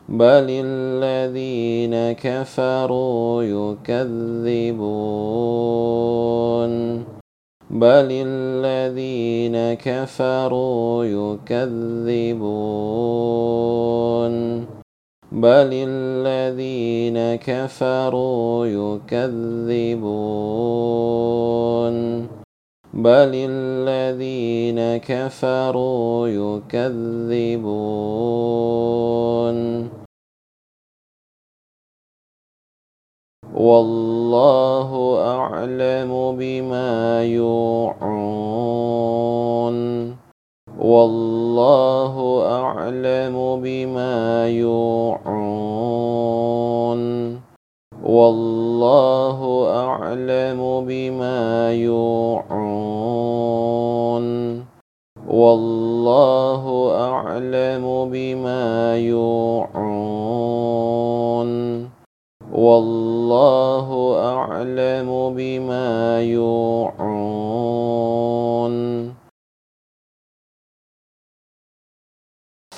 بل 0.09 0.47
الذين 0.49 2.11
كفروا 2.13 3.43
يكذبون 3.43 5.05
بل 7.69 8.07
الذين 8.11 9.73
كفروا 9.73 11.05
يكذبون 11.05 12.75
بل 15.31 15.69
الذين 15.73 17.35
كفروا 17.35 18.65
يكذبون 18.65 20.35
بل 22.95 23.31
الذين 23.35 24.97
كفروا 24.97 26.27
يكذبون 26.27 27.75
والله 33.53 35.19
أعلم 35.27 36.35
بما 36.39 37.23
يوعون 37.23 38.55
والله 40.79 42.15
أعلم 42.51 43.61
بما 43.61 44.47
يوعون 44.49 45.85
والله 48.05 49.69
أعلم 49.75 50.85
بما 50.87 51.73
يوعون. 51.73 52.45
والله 55.27 56.63
أعلم 57.01 58.09
بما 58.11 58.97
يوعون. 58.97 59.95
والله 62.53 64.17
أعلم 64.19 65.33
بما 65.37 66.21
يوعون. 66.21 67.35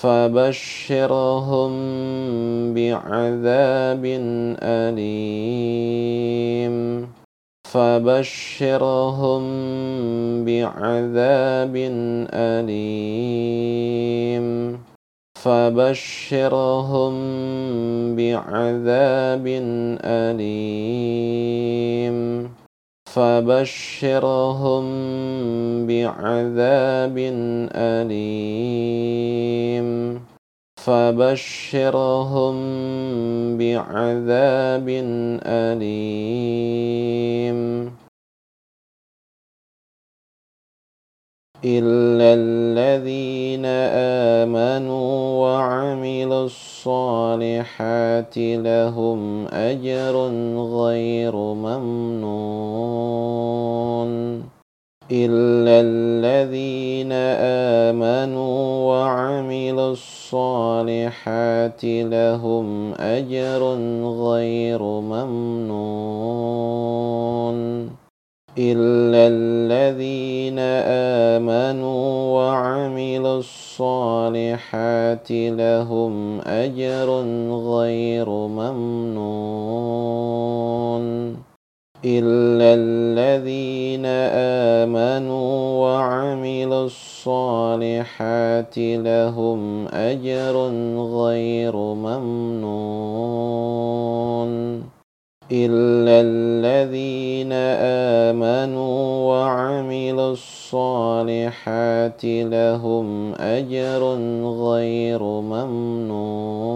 فبشرهم 0.08 1.72
بعذاب 2.74 4.06
أليم. 4.64 5.08
فبشرهم 7.66 9.44
بعذاب 10.46 11.76
أليم. 12.34 12.88
فبشرهم 15.36 17.14
بعذاب 18.16 19.48
أليم. 20.04 20.98
فبشرهم 23.18 24.86
بعذاب 25.88 27.18
أليم. 27.76 29.88
فبشرهم 30.78 32.56
بعذاب 33.58 34.90
أليم. 35.46 37.48
إلا 41.68 42.34
الذين 42.34 43.66
آمنوا 44.46 45.12
وعملوا 45.44 46.46
الصالحات 46.46 48.38
لهم 48.38 49.48
أجر 49.48 50.16
غير 50.56 51.36
ممنون. 51.36 52.88
إلا 55.12 55.82
الذين 55.82 57.12
آمنوا 57.92 58.60
وعملوا 58.88 59.92
الصالحات 59.92 61.82
لهم 61.84 62.94
أجر 62.94 63.64
غير 64.04 64.82
ممنون. 64.84 65.97
إلا 68.60 69.28
الذين 69.28 70.60
آمنوا 71.38 72.34
وعملوا 72.34 73.38
الصالحات 73.38 75.32
لهم 75.32 76.42
أجر 76.42 77.10
غير 77.52 78.30
ممنون. 78.30 79.78
إلا 82.06 82.74
الذين 82.74 84.06
آمنوا 84.86 85.82
وعملوا 85.82 86.86
الصالحات 86.86 88.78
لهم 88.78 89.88
أجر 89.88 90.56
غير 90.98 91.76
ممنون. 91.76 93.28
إلا 95.52 96.22
الذين 96.28 97.52
آمنوا 98.32 99.00
وعملوا 99.32 100.32
الصالحات 100.32 102.26
لهم 102.26 103.34
أجر 103.34 104.04
غير 104.44 105.24
ممنون. 105.24 106.68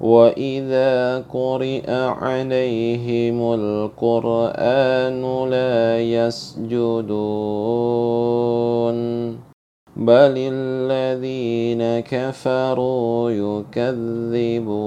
وإذا 0.00 1.18
قرئ 1.18 1.90
عليهم 1.92 3.54
القرآن 3.54 5.22
لا 5.50 6.00
يسجدون. 6.00 7.50
بل 10.00 10.34
الذين 10.36 12.00
كفروا 12.00 13.30
يكذبون 13.30 14.80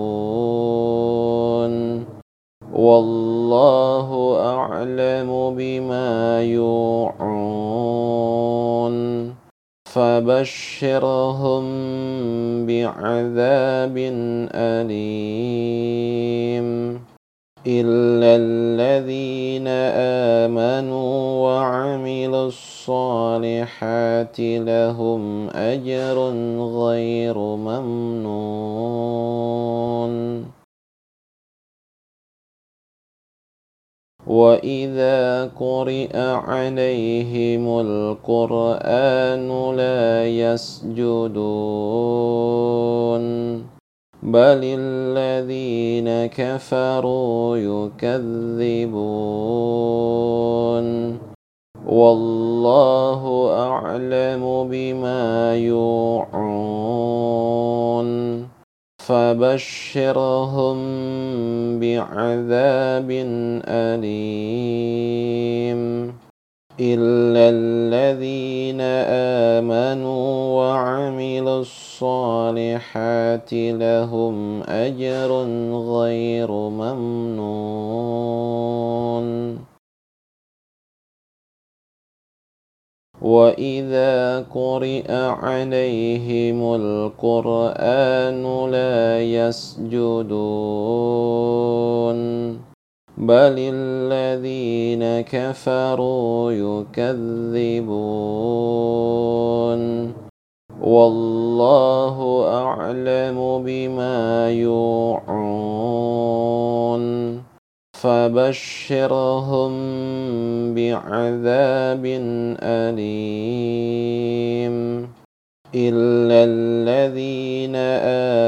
والله 2.73 4.09
أعلم 4.45 5.55
بما 5.57 6.41
يوعون 6.43 7.93
فبشرهم 9.85 11.63
بعذاب 12.65 13.97
أليم 14.53 16.13
إلا 17.67 18.35
الذين 18.35 19.67
آمنوا 20.47 21.43
وعملوا 21.47 22.47
الصالحات 22.47 24.39
لهم 24.39 25.49
أجر 25.49 26.17
غير 26.59 27.37
ممنون. 27.37 28.83
وإذا 34.27 35.45
قرئ 35.45 36.17
عليهم 36.17 37.79
القرآن 37.79 39.75
لا 39.75 40.27
يسجدون. 40.27 41.33
بل 44.23 44.61
الذين 44.63 46.31
كفروا 46.31 47.57
يكذبون 47.57 49.03
والله 51.85 53.51
أعلم 53.59 54.67
بما 54.71 55.55
يوعون 55.55 56.93
فبشرهم 59.03 60.77
بعذاب 61.79 63.11
أليم 63.67 65.33
إلا 66.79 67.49
الذين 67.49 68.81
آمنوا 69.61 70.57
وعملوا 70.57 71.59
الصالحات 71.61 73.53
لهم 73.53 74.63
أجر 74.63 75.31
غير 75.71 76.51
ممنون. 76.51 78.03
وإذا 83.21 84.39
قرئ 84.39 85.11
عليهم 85.11 86.75
القرآن 86.75 88.43
لا 88.71 89.23
يسجدون. 89.23 90.33
بل 93.17 93.55
الذين 93.73 95.21
كفروا 95.21 96.51
يكذبون 96.51 98.13
والله 100.81 102.47
أعلم 102.53 103.63
بما 103.65 104.51
يوعون 104.51 105.93
فبشرهم 107.93 109.73
بعذاب 110.73 112.05
أليم 112.59 114.23
إلا 115.75 116.43
الذين 116.45 117.75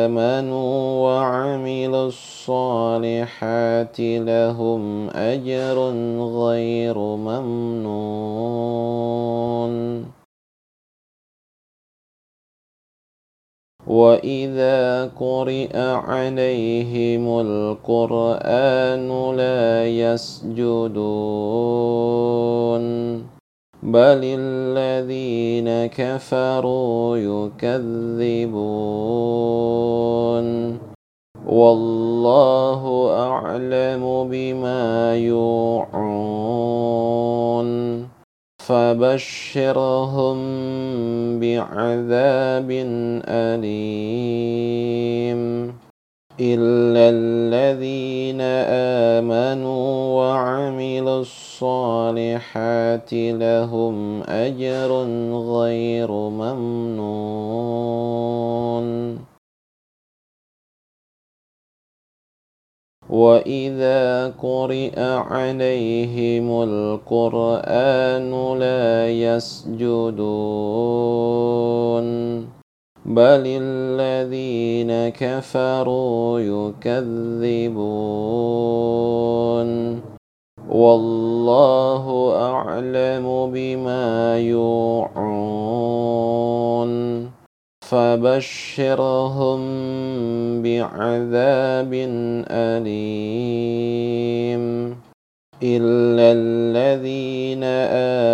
آمنوا 0.05 1.01
وعملوا 1.03 2.07
الصالحات 2.07 3.99
لهم 3.99 5.09
أجر 5.09 5.77
غير 6.21 6.97
ممنون. 6.97 8.45
وإذا 13.87 15.05
قرئ 15.05 15.77
عليهم 15.77 17.39
القرآن 17.39 19.35
لا 19.35 19.87
يسجدون. 19.87 20.95
بل 23.85 24.21
الذين 24.23 25.85
كفروا 25.85 27.17
يكذبون 27.17 28.65
والله 31.45 32.81
أعلم 33.19 34.27
بما 34.31 35.15
يوعون 35.15 36.65
فبشرهم 38.57 40.37
بعذاب 41.39 42.69
أليم 43.27 44.85
إلا 46.39 47.09
الذين 47.09 48.41
آمنوا 49.21 49.87
وعملوا 50.19 51.19
الصالحات 51.21 53.13
لهم 53.13 54.23
أجر 54.23 54.91
غير 55.31 56.11
ممنون. 56.11 57.55
وإذا 63.09 64.27
قرئ 64.27 64.99
عليهم 64.99 66.63
القرآن 66.63 68.31
لا 68.59 69.09
يسجدون. 69.09 70.15
بل 73.05 73.43
الذين 73.45 75.09
كفروا 75.09 76.39
يكذبون 76.39 78.15
والله 80.69 82.33
أعلم 82.41 83.51
بما 83.53 84.39
يوعون 84.39 85.75
فبشرهم 87.85 89.61
بعذاب 90.61 91.93
أليم 92.49 94.05
إلا 95.65 96.27
الذين 96.37 97.63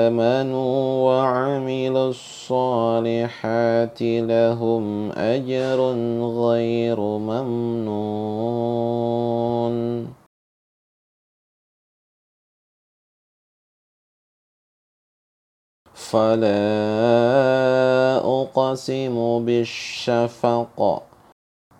آمنوا 0.09 0.75
وعملوا 1.07 2.09
الصالحات 2.09 4.01
لهم 4.01 5.11
أجر 5.11 5.79
غير 6.43 6.99
ممنون. 6.99 8.51
فلا 16.11 16.61
أقسم 18.19 19.45
بالشفق 19.45 21.03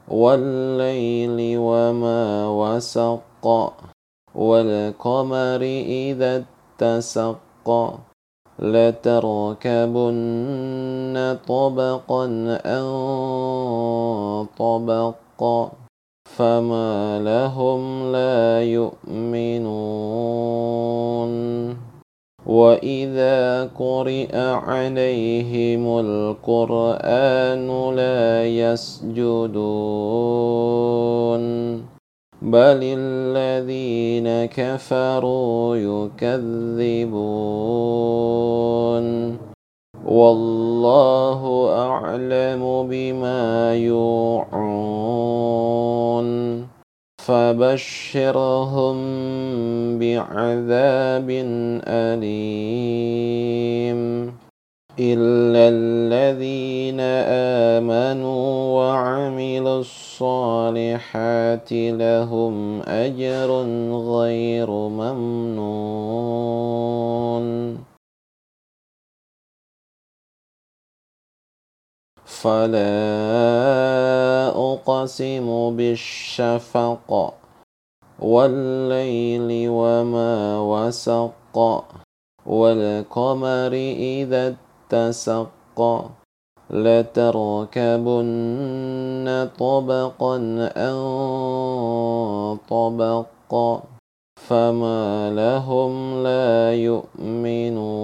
والليل 0.07 1.57
وما 1.57 2.47
وسق. 2.47 3.45
والقمر 4.35 5.61
إذا 5.85 6.43
اتسق 6.81 7.99
لتركبن 8.59 10.17
طبقا 11.47 12.25
أن 12.65 12.85
طبق 14.57 15.69
فما 16.25 17.19
لهم 17.19 18.11
لا 18.11 18.63
يؤمنون. 18.63 19.91
وإذا 22.45 23.63
قرئ 23.79 24.37
عليهم 24.37 25.99
القرآن 25.99 27.95
لا 27.95 28.45
يسجدون. 28.45 29.41
بل 32.41 32.79
الذين 32.81 34.45
كفروا 34.45 35.75
يكذبون 35.77 37.51
والله 40.05 41.69
أعلم 41.77 42.87
بما 42.89 43.75
يوعون 43.75 45.11
فبشرهم 47.21 48.97
بعذاب 49.99 51.29
أليم 51.87 53.51
إلا 54.99 55.69
الذين 55.69 56.99
آمنوا 57.79 58.43
وعملوا 58.77 59.79
الصالحات 59.79 61.69
لهم 61.71 62.81
أجر 62.81 63.49
غير 63.91 64.69
ممنون. 64.71 66.21
فلا 72.41 72.91
أقسم 74.49 75.77
بالشفق 75.77 77.33
والليل 78.19 79.69
وما 79.69 80.59
وسق 80.59 81.57
والقمر 82.45 83.73
إذا 83.97 84.55
اتسق 84.93 86.09
لتركبن 86.71 88.07
طبقا 89.59 90.35
أن 90.77 90.97
طبق 92.69 93.79
فما 94.35 95.29
لهم 95.29 96.23
لا 96.23 96.73
يؤمنون. 96.73 98.01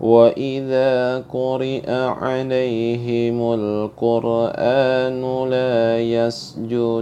وإذا 0.00 1.18
قرئ 1.18 1.90
عليهم 1.90 3.52
القرآن 3.54 5.48
لا 5.48 6.00
يسجدون. 6.02 6.94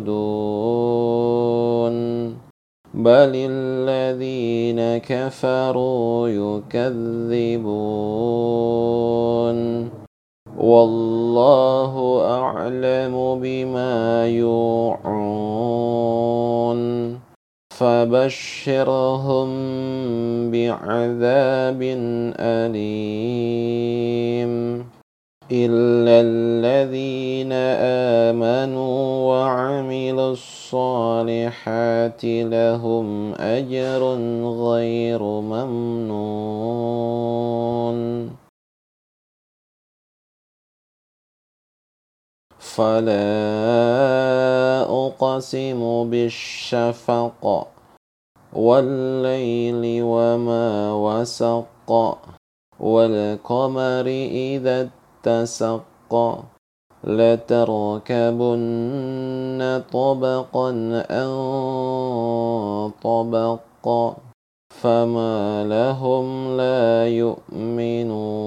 بل 2.94 3.32
الذين 3.34 4.98
كفروا 4.98 6.28
يكذبون 6.28 8.02
والله 10.58 12.20
أعلم 12.30 13.40
بما 13.40 14.28
يوعون 14.28 15.72
فبشرهم 17.72 19.48
بعذاب 20.50 21.82
أليم 22.38 23.92
إلا 25.52 26.20
الذين 26.24 27.52
آمنوا 28.32 28.96
وعملوا 29.28 30.32
الصالحات 30.32 32.24
لهم 32.24 33.34
أجر 33.34 34.02
غير 34.64 35.22
ممنون. 35.22 36.72
فلا 42.58 43.22
أقسم 44.88 46.10
بالشفق 46.10 47.66
والليل 48.52 50.02
وما 50.02 50.92
وسق 50.92 51.90
والقمر 52.80 54.06
إذا 54.06 55.01
اتسق 55.26 56.42
لتركبن 57.04 58.42
طبقا 59.92 60.70
أن 61.10 61.30
طبق 63.02 63.86
فما 64.82 65.64
لهم 65.64 66.56
لا 66.56 67.08
يؤمنون. 67.08 68.42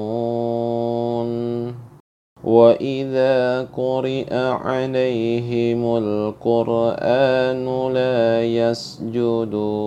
وإذا 2.44 3.62
قرئ 3.62 4.34
عليهم 4.36 5.98
القرآن 5.98 7.94
لا 7.94 8.46
يسجدون. 8.46 9.86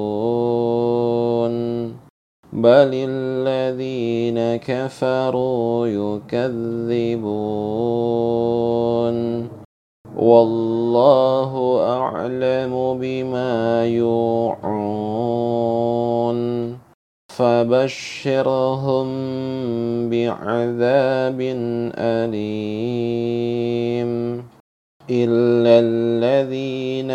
بل 2.52 2.90
الذين 2.94 4.56
كفروا 4.56 5.86
يكذبون 5.86 7.48
والله 10.16 11.80
أعلم 11.92 12.98
بما 13.00 13.86
يوعون 13.86 15.28
فبشرهم 17.28 19.08
بعذاب 20.10 21.40
أليم 21.98 23.48
إلا 25.10 25.80
الذين 25.80 27.10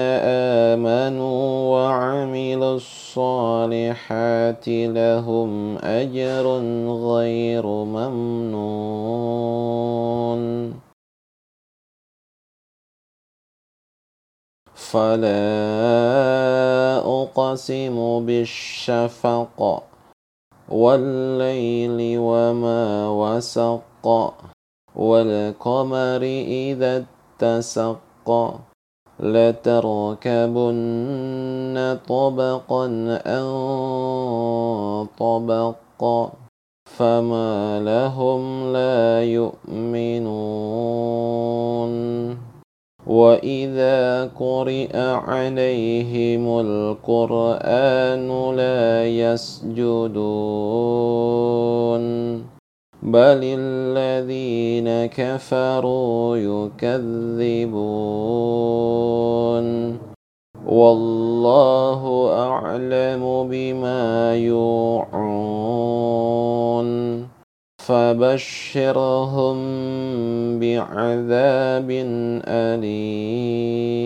آمنوا 0.74 1.42
وعملوا 1.74 2.76
الصالحات 2.76 4.68
لهم 4.68 5.78
أجر 5.78 6.46
غير 6.90 7.66
ممنون. 7.66 9.14
فلا 14.94 15.44
أقسم 17.06 18.26
بالشفق 18.26 19.84
والليل 20.70 22.18
وما 22.20 23.10
وسق 23.10 24.34
والقمر 24.96 26.24
إذا 26.48 27.06
اتسق 27.44 28.56
لتركبن 29.20 30.58
طبقا 32.08 32.86
أن 33.26 33.48
طبق 35.20 36.30
فما 36.86 37.80
لهم 37.80 38.74
لا 38.74 39.24
يؤمنون. 39.24 40.54
وإذا 43.08 44.26
قرئ 44.40 44.98
عليهم 44.98 46.60
القرآن 46.60 48.56
لا 48.56 49.08
يسجدون. 49.08 50.44
بل 53.04 53.40
الذين 53.44 55.06
كفروا 55.12 56.38
يكذبون 56.38 57.84
والله 60.66 62.32
أعلم 62.40 63.48
بما 63.52 64.36
يوعون 64.36 65.74
فبشرهم 67.78 69.58
بعذاب 70.60 71.90
أليم 72.48 74.04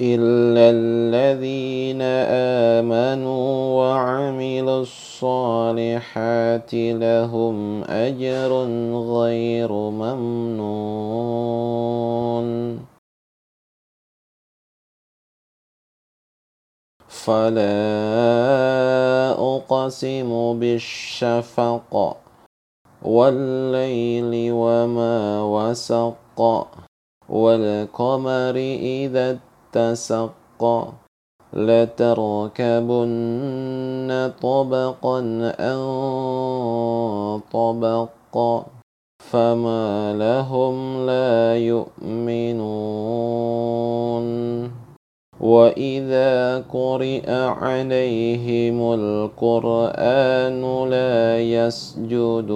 إلا 0.00 0.70
الذين 0.70 2.02
آمنوا 2.82 3.46
وعملوا 3.78 4.80
الصالحات 4.82 6.74
لهم 6.74 7.84
أجر 7.84 8.52
غير 8.92 9.72
ممنون. 9.72 11.14
فلا 17.24 17.74
أقسم 19.38 20.60
بالشفق 20.60 22.16
والليل 23.02 24.52
وما 24.52 25.42
وسق 25.42 26.40
والقمر 27.28 28.56
إذا 28.80 29.38
اتسق 29.76 30.92
لتركبن 31.52 32.90
طبقا 34.42 35.18
أن 35.60 35.80
طبق 37.52 38.62
فما 39.18 40.12
لهم 40.12 41.06
لا 41.06 41.56
يؤمنون. 41.56 42.84
وإذا 45.40 46.58
قرئ 46.58 47.30
عليهم 47.30 48.92
القرآن 48.94 50.88
لا 50.88 51.40
يسجدون. 51.42 52.54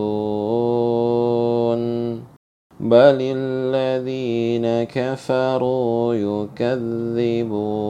بل 2.81 3.19
الذين 3.21 4.85
كفروا 4.85 6.15
يكذبون 6.15 7.89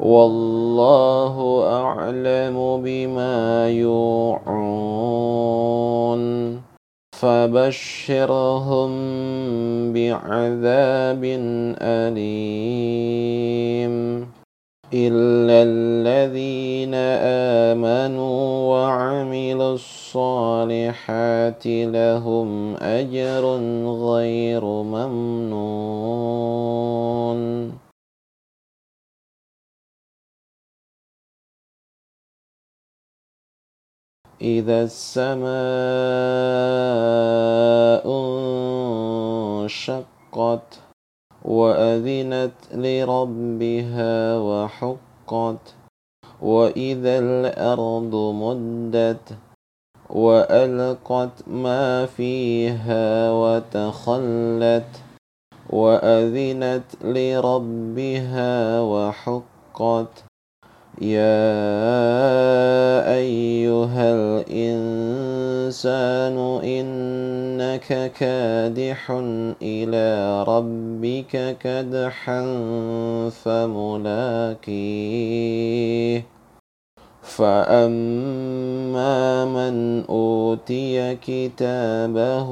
والله 0.00 1.62
أعلم 1.72 2.82
بما 2.82 3.70
يوعون 3.70 5.14
فبشرهم 7.14 8.90
بعذاب 9.92 11.24
أليم 11.80 13.14
إلا 14.94 15.62
الذين 15.62 16.94
آمنوا 17.74 18.70
وعملوا 18.70 19.74
الصالحات 19.74 21.66
لهم 21.66 22.76
أجر 22.76 23.44
غير 24.06 24.64
ممنون. 24.64 26.14
إذا 34.42 34.82
السماء 34.82 35.54
انشقت 39.64 40.83
وأذنت 41.44 42.52
لربها 42.74 44.38
وحقت 44.38 45.74
وإذا 46.42 47.18
الأرض 47.18 48.14
مدت 48.14 49.36
وألقت 50.10 51.48
ما 51.48 52.06
فيها 52.06 53.32
وتخلت 53.32 54.90
وأذنت 55.70 56.84
لربها 57.04 58.80
وحقت. 58.80 60.24
يا 61.00 61.54
أيها 63.14 64.14
الإنسان 64.14 66.36
إنك 66.64 68.12
كادح 68.12 69.10
إلى 69.62 70.44
ربك 70.48 71.56
كدحا 71.60 72.42
فملاقيه. 73.44 75.04
فأما 77.22 79.44
من 79.44 80.04
أوتي 80.08 81.14
كتابه 81.14 82.50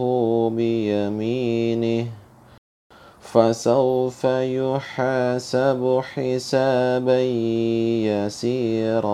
بيمينه 0.50 2.21
فسوف 3.32 4.24
يحاسب 4.24 6.00
حسابا 6.12 7.20
يسيرا 8.12 9.12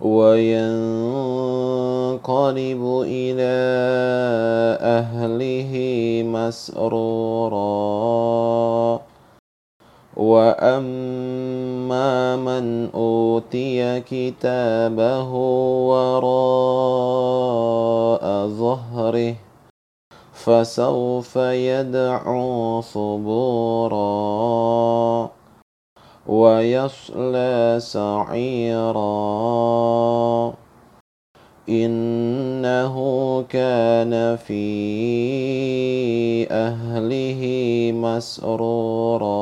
وينقلب 0.00 0.42
إلى 3.06 3.54
أهله 5.00 5.72
مسرورا 6.26 7.64
وأما 10.16 12.36
من 12.36 12.90
أوتي 12.94 14.00
كتابه 14.00 15.30
وراء 15.88 16.24
ظهره 18.46 19.43
فسوف 20.44 21.36
يدعو 21.36 22.82
ثبورا 22.82 24.04
ويصلى 26.26 27.76
سعيرا. 27.80 29.04
إنه 31.68 32.94
كان 33.48 34.36
في 34.36 34.64
أهله 36.50 37.42
مسرورا. 37.94 39.34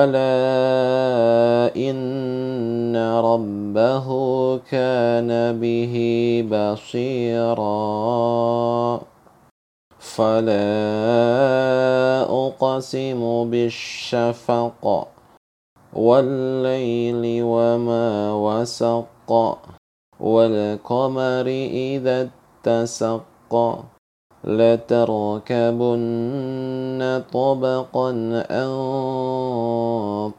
بلى 0.00 1.72
إن 1.76 2.96
ربه 2.96 4.06
كان 4.58 5.60
به 5.60 5.94
بصيرا 6.52 7.70
فلا 9.98 10.72
أقسم 12.22 13.50
بالشفق 13.50 15.08
والليل 15.92 17.42
وما 17.42 18.32
وسق 18.32 19.30
والقمر 20.20 21.46
إذا 21.92 22.28
اتسق 22.64 23.84
لتركبن 24.44 25.80
طبقا 27.32 28.10
عن 28.50 28.70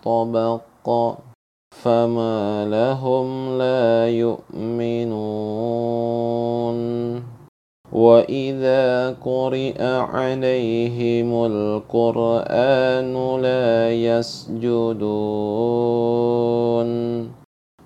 طبق 0.03 1.13
فما 1.83 2.65
لهم 2.65 3.57
لا 3.57 4.09
يؤمنون. 4.09 5.81
وإذا 7.91 9.09
قرئ 9.25 9.83
عليهم 9.83 11.45
القرآن 11.45 13.13
لا 13.41 13.91
يسجدون. 13.91 15.01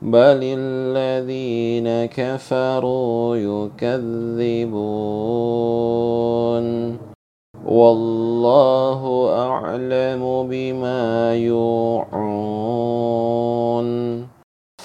بل 0.02 0.40
الذين 0.44 2.06
كفروا 2.06 3.36
يكذبون 3.36 5.06
والله 7.66 9.30
اعلم 9.40 10.48
بما 10.50 11.36
يوعون 11.36 12.76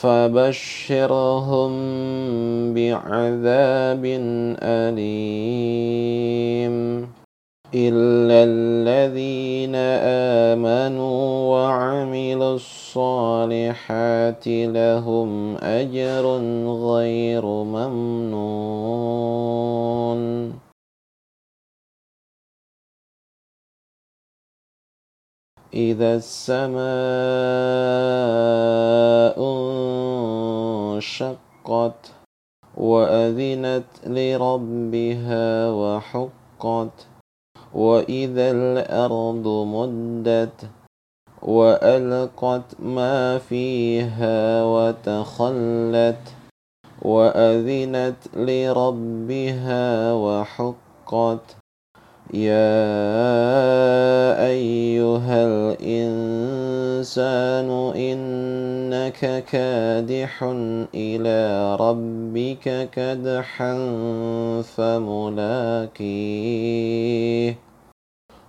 فبشرهم 0.00 1.72
بعذاب 2.74 4.04
اليم 4.62 6.20
إلا 7.74 8.44
الذين 8.50 9.74
آمنوا 10.54 11.22
وعملوا 11.54 12.54
الصالحات 12.54 14.48
لهم 14.48 15.56
أجر 15.56 16.26
غير 16.66 17.44
ممنون. 17.46 18.90
إذا 25.74 26.14
السماء 26.14 26.80
انشقت 30.96 32.12
وأذنت 32.76 33.84
لربها 34.06 35.70
وحقت 35.70 37.09
وإذا 37.74 38.50
الأرض 38.50 39.48
مدت 39.48 40.68
وألقت 41.42 42.80
ما 42.80 43.38
فيها 43.38 44.64
وتخلت 44.64 46.22
وأذنت 47.02 48.16
لربها 48.36 50.12
وحقت 50.12 51.59
يا 52.34 52.86
أيها 54.46 55.46
الإنسان 55.80 57.70
إنك 57.96 59.44
كادح 59.52 60.42
إلى 60.94 61.76
ربك 61.76 62.88
كدحا 62.92 63.74
فملاقيه. 64.62 65.90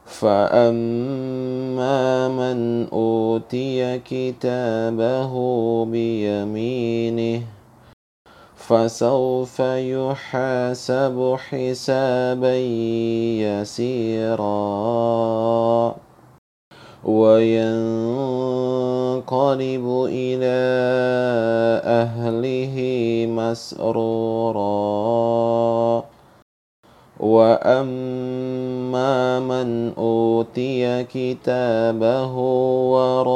فأما 0.05 2.27
من 2.27 2.87
أوتي 2.93 3.99
كتابه 3.99 5.33
بيمينه 5.85 7.41
فسوف 8.71 9.59
يحاسب 9.59 11.35
حسابا 11.37 12.55
يسيرا 13.43 14.51
وينقلب 17.03 17.45
إلى 20.07 20.61
أهله 21.83 22.75
مسرورا 23.29 24.61
وأما 27.19 29.39
من 29.39 29.93
أوتي 29.97 31.03
كتابه 31.03 32.33
وراء 32.93 33.31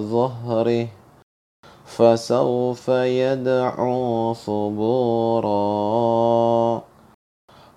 ظهره 0.00 0.99
فسوف 1.90 2.88
يدعو 2.88 4.34
ثبورا 4.34 5.50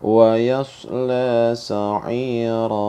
ويصلى 0.04 1.52
سعيرا. 1.56 2.80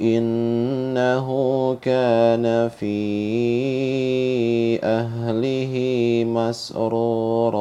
إنه 0.00 1.28
كان 1.82 2.68
في 2.68 2.94
أهله 4.84 5.74
مسرورا. 6.26 7.60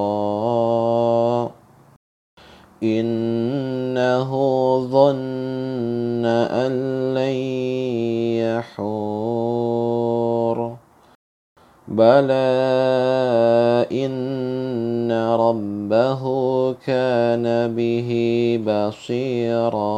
إنه 2.83 4.31
ظن 4.91 6.25
أن 6.25 6.71
لن 7.13 7.35
يحور. 8.45 10.28
بلى 11.89 12.49
إن 13.91 15.11
ربه 15.11 16.23
كان 16.73 17.75
به 17.75 18.09
بصيرا 18.61 19.89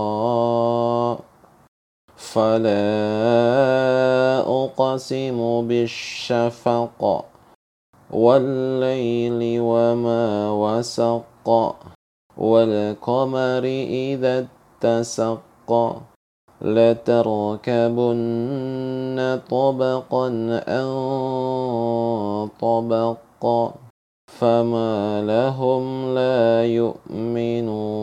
فلا 2.15 2.87
أقسم 4.39 5.67
بالشفق 5.67 7.25
والليل 8.11 9.59
وما 9.59 10.51
وسق 10.51 11.75
والقمر 12.37 13.63
إذا 13.91 14.47
اتسق 14.83 16.01
لتركبن 16.61 18.19
طبقا 19.49 20.27
عن 20.67 20.89
طبق 22.61 23.71
فما 24.27 25.21
لهم 25.21 26.13
لا 26.15 26.65
يؤمنون. 26.65 28.01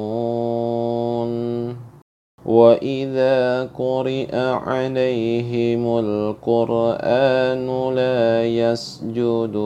وإذا 2.46 3.64
قرئ 3.78 4.36
عليهم 4.36 5.98
القرآن 5.98 7.94
لا 7.94 8.46
يسجدون. 8.46 9.58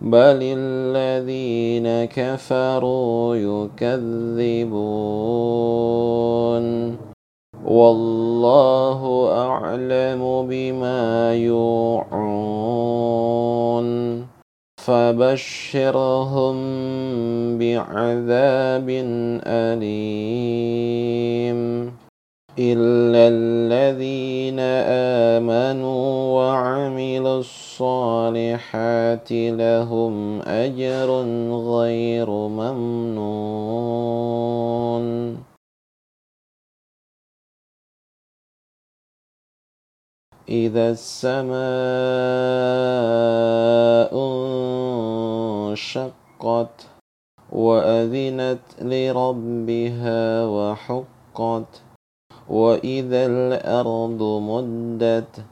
بل 0.00 0.38
الذين 0.42 2.04
كفروا 2.04 3.36
يكذبون 3.36 5.08
والله 7.64 9.30
اعلم 9.32 10.46
بما 10.48 11.34
يوعون 11.34 12.78
فبشرهم 14.88 16.56
بعذاب 17.58 18.88
اليم 19.46 20.98
إلا 22.58 23.28
الذين 23.28 24.58
آمنوا 25.38 26.34
وعملوا 26.36 27.38
الصالحات 27.38 29.32
لهم 29.32 30.42
أجر 30.42 31.10
غير 31.54 32.30
ممنون. 32.30 33.78
إذا 40.48 40.90
السماء 40.90 41.58
انشقت 45.68 46.86
وأذنت 47.52 48.60
لربها 48.82 50.44
وحقت 50.46 51.87
وإذا 52.48 53.26
الأرض 53.26 54.22
مدت 54.22 55.44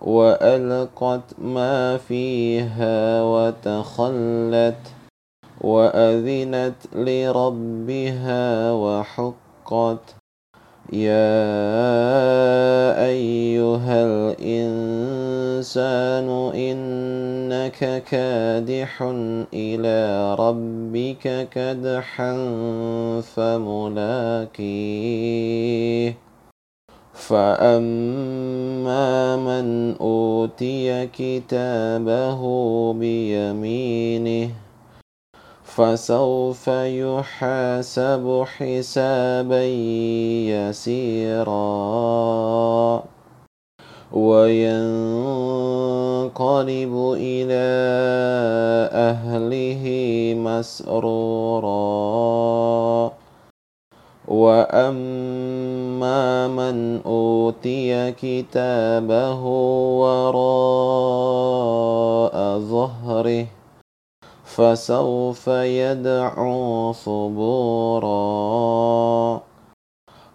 وألقت 0.00 1.38
ما 1.38 1.96
فيها 1.96 3.22
وتخلت 3.22 4.82
وأذنت 5.60 6.74
لربها 6.94 8.72
وحقت 8.72 10.21
يا 10.92 11.32
أيها 13.06 14.04
الإنسان 14.36 16.28
إنك 16.54 18.02
كادح 18.04 19.02
إلى 19.54 20.34
ربك 20.34 21.48
كدحا 21.48 22.32
فملاقيه 23.36 24.92
فأما 27.12 29.06
من 29.36 29.96
أوتي 30.00 31.06
كتابه 31.06 32.40
بيمينه 32.92 34.50
فسوف 35.76 36.68
يحاسب 36.68 38.44
حسابا 38.56 39.64
يسيرا 40.52 41.72
وينقلب 44.12 44.52
إلى 47.16 47.64
أهله 48.92 49.82
مسرورا 50.36 51.72
وأما 54.28 56.48
من 56.48 57.00
أوتي 57.06 58.12
كتابه 58.12 59.40
وراء 60.02 60.34
ظهره 62.58 63.46
فسوف 64.56 65.48
يدعو 65.48 66.92
ثبورا 66.92 68.10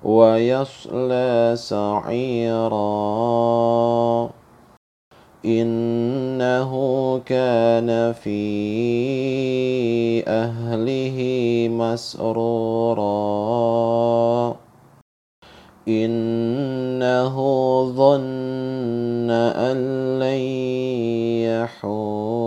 ويصلى 0.03 1.53
سعيرا. 1.55 2.79
إنه 5.45 6.71
كان 7.25 8.13
في 8.13 8.43
أهله 10.27 11.17
مسرورا. 11.71 13.07
إنه 15.87 17.35
ظن 17.95 19.31
أن 19.31 19.77
لن 20.19 20.41
يحور. 21.47 22.46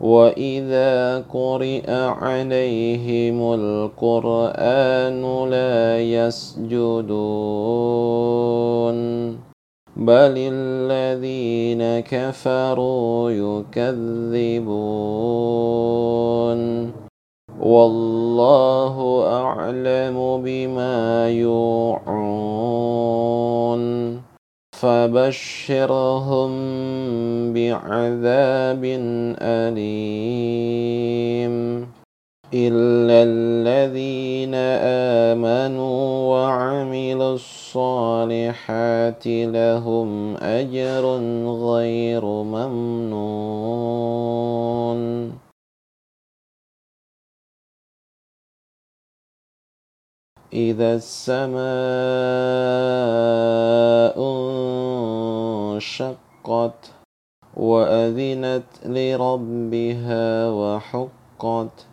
وإذا 0.00 1.18
قرئ 1.32 1.90
عليهم 1.90 3.54
القرآن 3.54 5.48
لا 5.50 6.00
يسجدون. 6.00 7.06
بل 9.96 10.34
الذين 10.36 12.00
كفروا 12.00 13.30
يكذبون 13.30 15.06
والله 17.60 19.24
أعلم 19.26 20.42
بما 20.44 21.30
يوعون 21.30 22.66
فبشرهم 24.76 26.52
بعذاب 27.52 28.84
أليم 29.40 30.96
إلا 32.54 33.22
الذين 33.22 34.54
آمنوا 35.34 35.98
وعملوا 36.32 37.34
الصالحات 37.34 39.26
لهم 39.26 40.36
أجر 40.36 41.04
غير 41.46 42.24
ممنون. 42.24 43.76
إذا 50.52 50.94
السماء 50.94 51.66
انشقت 55.76 56.92
وأذنت 57.56 58.64
لربها 58.84 60.50
وحقت 60.50 61.86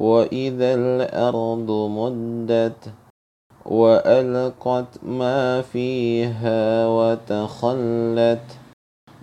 وإذا 0.00 0.74
الأرض 0.74 1.70
مدت 1.70 2.92
وألقت 3.66 5.04
ما 5.04 5.62
فيها 5.62 6.86
وتخلت 6.86 8.46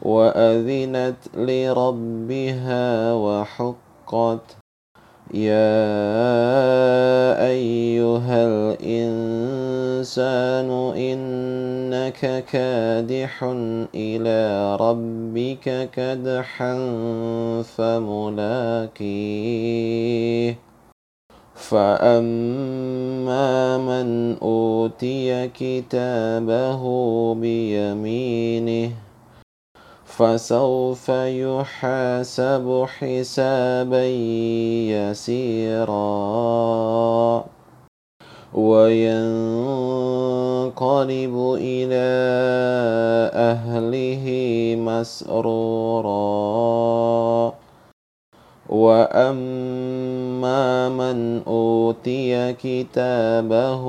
وأذنت 0.02 1.18
لربها 1.36 3.14
وحقت 3.14 4.58
يا 5.34 5.88
أيها 7.48 8.48
الإنسان 8.48 10.70
إنك 10.96 12.46
كادح 12.52 13.44
إلى 13.96 14.76
ربك 14.76 15.90
كدحا 15.92 16.74
فملاقيه. 17.78 19.48
فأما 21.56 23.48
من 23.78 24.36
أوتي 24.42 25.48
كتابه 25.48 26.84
بيمينه 27.36 28.92
فسوف 30.18 31.10
يحاسب 31.10 32.86
حسابا 32.98 34.06
يسيرا 34.98 35.98
وينقلب 38.54 38.96
إلى 41.62 42.08
أهله 43.34 44.26
مسرورا 44.82 46.18
وأما 48.70 50.90
من 50.90 51.42
أوتي 51.48 52.54
كتابه 52.54 53.86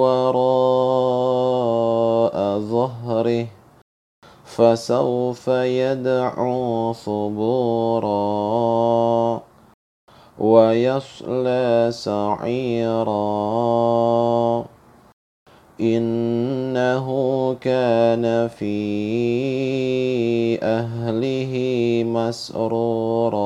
وراء 0.00 0.36
ظهره 2.58 3.46
فسوف 4.56 5.48
يدعو 5.48 6.92
ثبورا 6.92 8.16
ويصلى 10.38 11.88
سعيرا. 11.92 13.14
إنه 15.80 17.06
كان 17.60 18.48
في 18.48 18.78
أهله 20.62 21.52
مسرورا. 22.06 23.36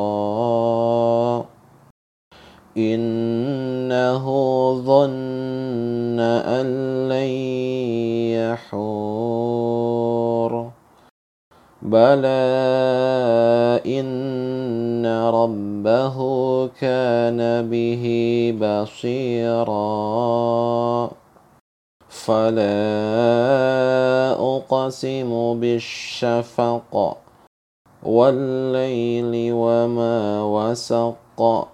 إنه 2.77 4.25
ظن 4.87 6.21
أن 6.21 6.67
لن 7.09 7.31
يحور. 8.39 10.30
بلى 11.83 12.41
إن 13.87 15.07
ربه 15.07 16.17
كان 16.69 17.71
به 17.71 18.05
بصيرا 18.61 19.81
فلا 22.09 22.83
أقسم 24.33 25.61
بالشفق 25.61 27.17
والليل 28.03 29.53
وما 29.53 30.43
وسق 30.43 31.69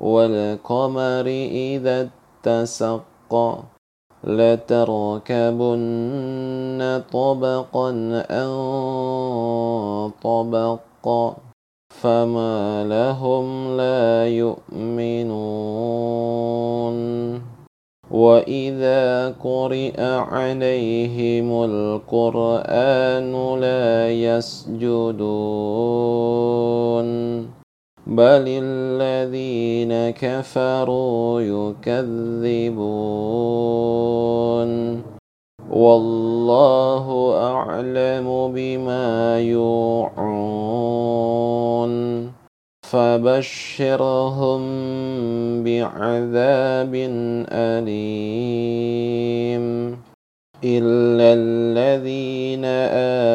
والقمر 0.00 1.26
إذا 1.50 2.08
اتسق 2.46 3.58
لتركبن 4.24 5.60
طبقا 7.12 7.88
عن 8.30 8.50
طبق 10.22 11.32
فما 12.02 12.84
لهم 12.84 13.76
لا 13.76 14.28
يؤمنون. 14.28 16.00
وإذا 18.10 19.28
قرئ 19.28 20.02
عليهم 20.02 21.64
القرآن 21.64 23.32
لا 23.60 24.10
يسجدون. 24.10 25.40
بل 28.10 28.44
الذين 28.48 30.10
كفروا 30.10 31.40
يكذبون 31.40 32.90
والله 35.70 37.06
اعلم 37.38 38.52
بما 38.54 39.40
يوعون 39.40 40.80
فبشرهم 42.82 44.62
بعذاب 45.62 46.94
اليم 47.52 49.10
إلا 50.64 51.32
الذين 51.40 52.64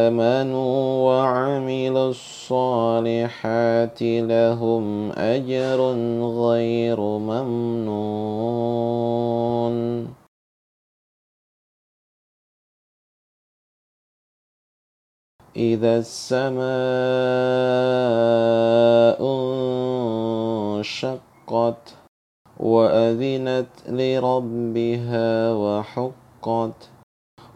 آمنوا 0.09 0.77
وعملوا 1.09 2.09
الصالحات 2.09 4.01
لهم 4.01 5.11
أجر 5.11 5.79
غير 6.21 6.99
ممنون. 7.01 8.45
إذا 15.55 15.97
السماء 15.97 16.65
انشقت 20.75 21.95
وأذنت 22.59 23.67
لربها 23.89 25.53
وحقت 25.53 26.94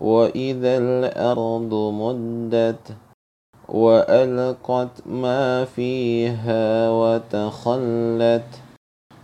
وإذا 0.02 0.78
الأرض 0.78 1.74
مدت 1.74 2.96
وألقت 3.70 5.08
ما 5.08 5.66
فيها 5.66 6.90
وتخلت 6.92 8.50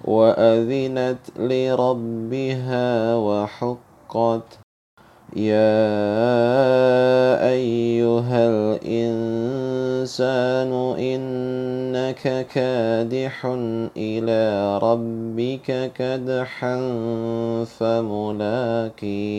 وأذنت 0.05 1.39
لربها 1.39 3.15
وحقت 3.15 4.64
يا 5.35 5.75
أيها 7.51 8.47
الإنسان 8.79 10.71
إنك 10.99 12.47
كادح 12.47 13.45
إلى 13.97 14.77
ربك 14.77 15.91
كدحا 15.95 16.75
فملاقيه 17.79 19.35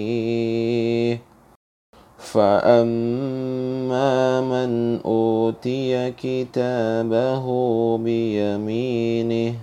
فأما 2.18 4.10
من 4.40 5.00
أوتي 5.04 6.10
كتابه 6.10 7.46
بيمينه 7.98 9.54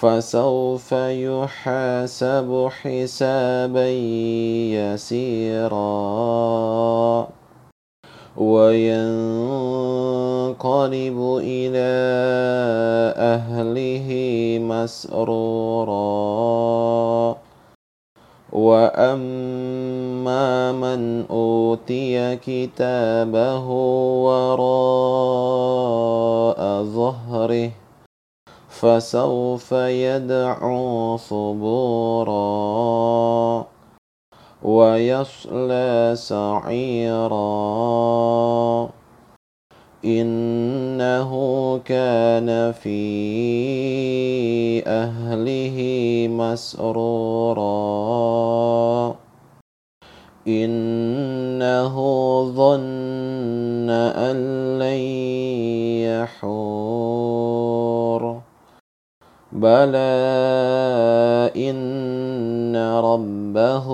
فسوف 0.00 0.92
يحاسب 0.92 2.68
حسابا 2.80 3.88
يسيرا 4.76 5.96
وينقلب 8.36 8.78
إلى 11.42 11.92
أهله 13.16 14.08
مسرورا 14.62 15.96
وأما 18.52 20.72
من 20.72 21.24
أوتي 21.30 22.36
كتابه 22.36 23.66
وراء 24.26 24.60
ظهره 26.82 27.70
فسوف 28.80 29.72
يدعو 29.72 31.16
ثبورا 31.16 32.36
ويصلى 34.62 36.12
سعيرا. 36.16 37.38
إنه 40.04 41.30
كان 41.84 42.72
في 42.72 43.02
أهله 44.86 45.76
مسرورا. 46.30 47.66
إنه 50.48 51.94
ظن 52.56 53.90
أن 53.90 54.36
لن 54.78 55.00
يحور. 56.22 57.95
بلى 59.56 60.12
إن 61.56 62.76
ربه 62.76 63.86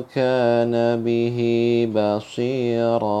كان 0.00 1.04
به 1.04 1.38
بصيرا 1.96 3.20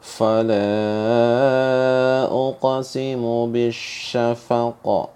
فلا 0.00 0.74
أقسم 2.26 3.52
بالشفق 3.52 5.10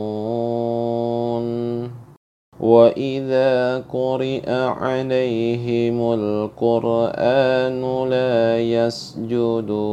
وإذا 2.59 3.77
قرئ 3.93 4.51
عليهم 4.51 6.13
القرآن 6.13 7.81
لا 8.09 8.59
يسجدون. 8.59 9.85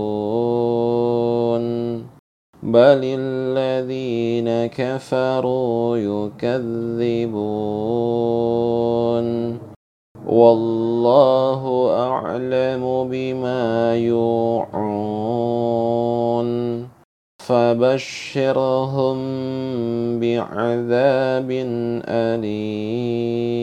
بل 2.62 3.00
الذين 3.02 4.66
كفروا 4.66 5.96
يكذبون 5.96 7.72
والله 10.26 11.90
اعلم 11.98 13.08
بما 13.10 13.96
يوعون 13.96 15.32
فبشرهم 17.42 19.18
بعذاب 20.20 21.50
اليم 22.08 23.62